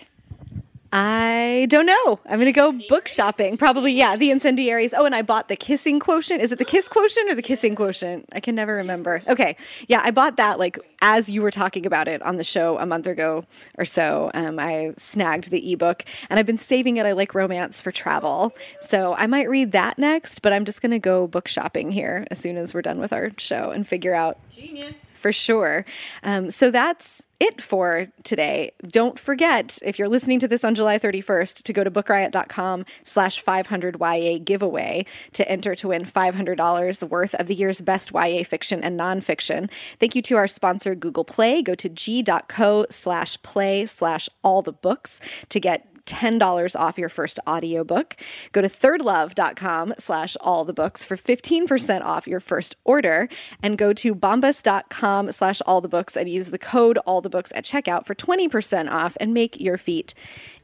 I 0.94 1.66
don't 1.70 1.86
know. 1.86 2.20
I'm 2.26 2.38
going 2.38 2.44
to 2.44 2.52
go 2.52 2.70
book 2.70 3.08
shopping. 3.08 3.56
Probably, 3.56 3.92
yeah, 3.92 4.14
The 4.16 4.30
Incendiaries. 4.30 4.92
Oh, 4.92 5.06
and 5.06 5.14
I 5.14 5.22
bought 5.22 5.48
The 5.48 5.56
Kissing 5.56 5.98
Quotient. 5.98 6.42
Is 6.42 6.52
it 6.52 6.58
The 6.58 6.66
Kiss 6.66 6.86
Quotient 6.86 7.30
or 7.30 7.34
The 7.34 7.40
Kissing 7.40 7.74
Quotient? 7.74 8.28
I 8.32 8.40
can 8.40 8.54
never 8.54 8.76
remember. 8.76 9.22
Okay. 9.26 9.56
Yeah, 9.88 10.02
I 10.04 10.10
bought 10.10 10.36
that 10.36 10.58
like 10.58 10.78
as 11.00 11.30
you 11.30 11.40
were 11.40 11.50
talking 11.50 11.86
about 11.86 12.08
it 12.08 12.20
on 12.20 12.36
the 12.36 12.44
show 12.44 12.76
a 12.76 12.84
month 12.84 13.06
ago 13.06 13.44
or 13.78 13.86
so. 13.86 14.30
Um, 14.34 14.58
I 14.58 14.92
snagged 14.98 15.50
the 15.50 15.72
ebook 15.72 16.04
and 16.28 16.38
I've 16.38 16.46
been 16.46 16.58
saving 16.58 16.98
it. 16.98 17.06
I 17.06 17.12
like 17.12 17.34
romance 17.34 17.80
for 17.80 17.90
travel. 17.90 18.54
So 18.80 19.14
I 19.14 19.26
might 19.26 19.48
read 19.48 19.72
that 19.72 19.98
next, 19.98 20.40
but 20.40 20.52
I'm 20.52 20.66
just 20.66 20.82
going 20.82 20.92
to 20.92 20.98
go 20.98 21.26
book 21.26 21.48
shopping 21.48 21.90
here 21.90 22.26
as 22.30 22.38
soon 22.38 22.58
as 22.58 22.74
we're 22.74 22.82
done 22.82 22.98
with 22.98 23.14
our 23.14 23.30
show 23.38 23.70
and 23.70 23.86
figure 23.86 24.14
out. 24.14 24.38
Genius 24.50 25.11
for 25.22 25.32
sure. 25.32 25.84
Um, 26.24 26.50
so 26.50 26.70
that's 26.70 27.28
it 27.40 27.60
for 27.60 28.08
today. 28.24 28.72
Don't 28.86 29.18
forget, 29.18 29.78
if 29.82 29.98
you're 29.98 30.08
listening 30.08 30.40
to 30.40 30.48
this 30.48 30.64
on 30.64 30.74
July 30.74 30.98
31st, 30.98 31.62
to 31.62 31.72
go 31.72 31.84
to 31.84 31.90
bookriot.com 31.90 32.84
slash 33.04 33.42
500YA 33.42 34.44
giveaway 34.44 35.06
to 35.32 35.48
enter 35.48 35.74
to 35.76 35.88
win 35.88 36.04
$500 36.04 37.08
worth 37.08 37.34
of 37.36 37.46
the 37.46 37.54
year's 37.54 37.80
best 37.80 38.10
YA 38.12 38.42
fiction 38.42 38.82
and 38.82 38.98
nonfiction. 38.98 39.70
Thank 39.98 40.14
you 40.14 40.22
to 40.22 40.36
our 40.36 40.48
sponsor, 40.48 40.94
Google 40.94 41.24
Play. 41.24 41.62
Go 41.62 41.74
to 41.76 41.88
g.co 41.88 42.86
slash 42.90 43.40
play 43.42 43.86
slash 43.86 44.28
all 44.42 44.62
the 44.62 44.72
books 44.72 45.20
to 45.48 45.60
get 45.60 45.91
$10 46.06 46.78
off 46.78 46.98
your 46.98 47.08
first 47.08 47.38
audiobook. 47.48 48.16
Go 48.52 48.60
to 48.62 48.68
thirdlove.com 48.68 49.94
slash 49.98 50.36
all 50.40 50.64
the 50.64 50.72
books 50.72 51.04
for 51.04 51.16
15% 51.16 52.02
off 52.02 52.26
your 52.26 52.40
first 52.40 52.76
order 52.84 53.28
and 53.62 53.78
go 53.78 53.92
to 53.92 54.14
bombas.com 54.14 55.32
slash 55.32 55.60
all 55.66 55.80
the 55.80 55.88
books 55.88 56.16
and 56.16 56.28
use 56.28 56.50
the 56.50 56.58
code 56.58 56.98
all 56.98 57.20
the 57.20 57.30
books 57.30 57.52
at 57.54 57.64
checkout 57.64 58.06
for 58.06 58.14
20% 58.14 58.90
off 58.90 59.16
and 59.20 59.34
make 59.34 59.60
your 59.60 59.76
feet 59.76 60.14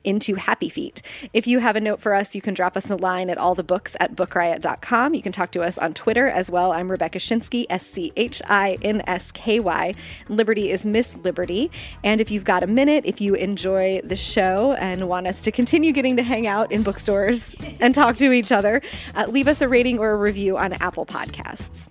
into 0.05 0.35
Happy 0.35 0.69
Feet. 0.69 1.03
If 1.33 1.47
you 1.47 1.59
have 1.59 1.77
a 1.77 1.81
note 1.81 2.01
for 2.01 2.15
us, 2.15 2.35
you 2.35 2.41
can 2.41 2.55
drop 2.55 2.77
us 2.77 2.91
a 2.91 2.97
line 2.97 3.31
at 3.31 3.39
allthebooks 3.39 3.97
at 4.01 4.15
bookriot.com. 4.15 5.15
You 5.15 5.23
can 5.23 5.33
talk 5.33 5.51
to 5.53 5.63
us 5.63 5.79
on 5.79 5.95
Twitter 5.95 6.27
as 6.27 6.51
well. 6.51 6.73
I'm 6.73 6.91
Rebecca 6.91 7.19
Schinsky, 7.19 7.67
S 7.71 7.87
C 7.87 8.13
H 8.17 8.41
I 8.47 8.79
N 8.83 9.03
S 9.07 9.33
K 9.33 9.61
Y. 9.61 9.95
Liberty 10.29 10.71
is 10.71 10.87
Miss 10.87 11.17
Liberty. 11.19 11.71
And 12.05 12.21
if 12.21 12.31
you've 12.31 12.45
got 12.45 12.63
a 12.63 12.67
minute, 12.67 13.05
if 13.07 13.21
you 13.21 13.35
enjoy 13.35 14.01
the 14.05 14.17
show 14.17 14.73
and 14.75 15.09
want 15.09 15.27
us 15.27 15.41
to 15.43 15.51
continue 15.51 15.93
getting 15.93 16.17
to 16.17 16.23
hang 16.23 16.47
out 16.47 16.73
in 16.73 16.83
bookstores 16.83 17.55
and 17.81 17.95
talk 17.95 18.17
to 18.17 18.33
each 18.33 18.53
other, 18.53 18.81
uh, 19.15 19.27
leave 19.29 19.49
us 19.49 19.61
a 19.61 19.69
rating 19.69 19.99
or 19.99 20.11
a 20.11 20.17
review 20.17 20.57
on 20.57 20.73
Apple 20.75 21.07
Podcasts. 21.07 21.89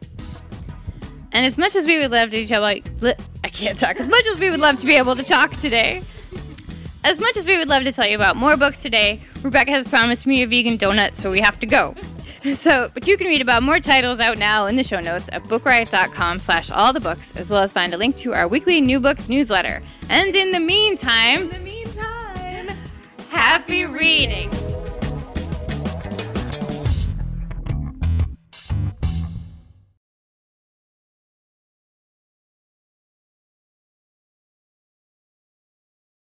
And 1.31 1.45
as 1.45 1.57
much 1.57 1.75
as 1.75 1.85
we 1.85 1.99
would 1.99 2.11
love 2.11 2.31
to 2.31 2.47
tell, 2.47 2.63
I 2.63 2.79
can't 3.43 3.77
talk. 3.77 3.97
As 3.97 4.07
much 4.07 4.25
as 4.27 4.39
we 4.39 4.49
would 4.49 4.59
love 4.59 4.77
to 4.77 4.85
be 4.85 4.95
able 4.95 5.15
to 5.15 5.23
talk 5.23 5.51
today, 5.51 6.01
as 7.07 7.21
much 7.21 7.37
as 7.37 7.47
we 7.47 7.57
would 7.57 7.69
love 7.69 7.83
to 7.83 7.91
tell 7.91 8.05
you 8.05 8.15
about 8.15 8.35
more 8.35 8.57
books 8.57 8.81
today, 8.81 9.21
Rebecca 9.41 9.71
has 9.71 9.87
promised 9.87 10.27
me 10.27 10.43
a 10.43 10.47
vegan 10.47 10.77
donut, 10.77 11.15
so 11.15 11.31
we 11.31 11.39
have 11.39 11.57
to 11.59 11.65
go. 11.65 11.95
So, 12.53 12.89
but 12.93 13.07
you 13.07 13.17
can 13.17 13.27
read 13.27 13.41
about 13.41 13.63
more 13.63 13.79
titles 13.79 14.21
out 14.21 14.37
now 14.37 14.67
in 14.67 14.77
the 14.77 14.83
show 14.83 15.01
notes 15.01 15.27
at 15.33 15.43
bookriot.com 15.45 16.39
slash 16.39 16.71
all 16.71 16.93
the 16.93 16.99
books, 17.01 17.35
as 17.35 17.49
well 17.49 17.61
as 17.61 17.73
find 17.73 17.93
a 17.93 17.97
link 17.97 18.15
to 18.17 18.33
our 18.33 18.47
weekly 18.47 18.79
new 18.79 19.01
books 19.01 19.27
newsletter. 19.27 19.81
And 20.07 20.33
in 20.33 20.51
the 20.51 20.59
meantime, 20.59 21.41
In 21.41 21.49
the 21.49 21.59
meantime, 21.59 22.77
happy 23.29 23.85
reading. 23.85 24.49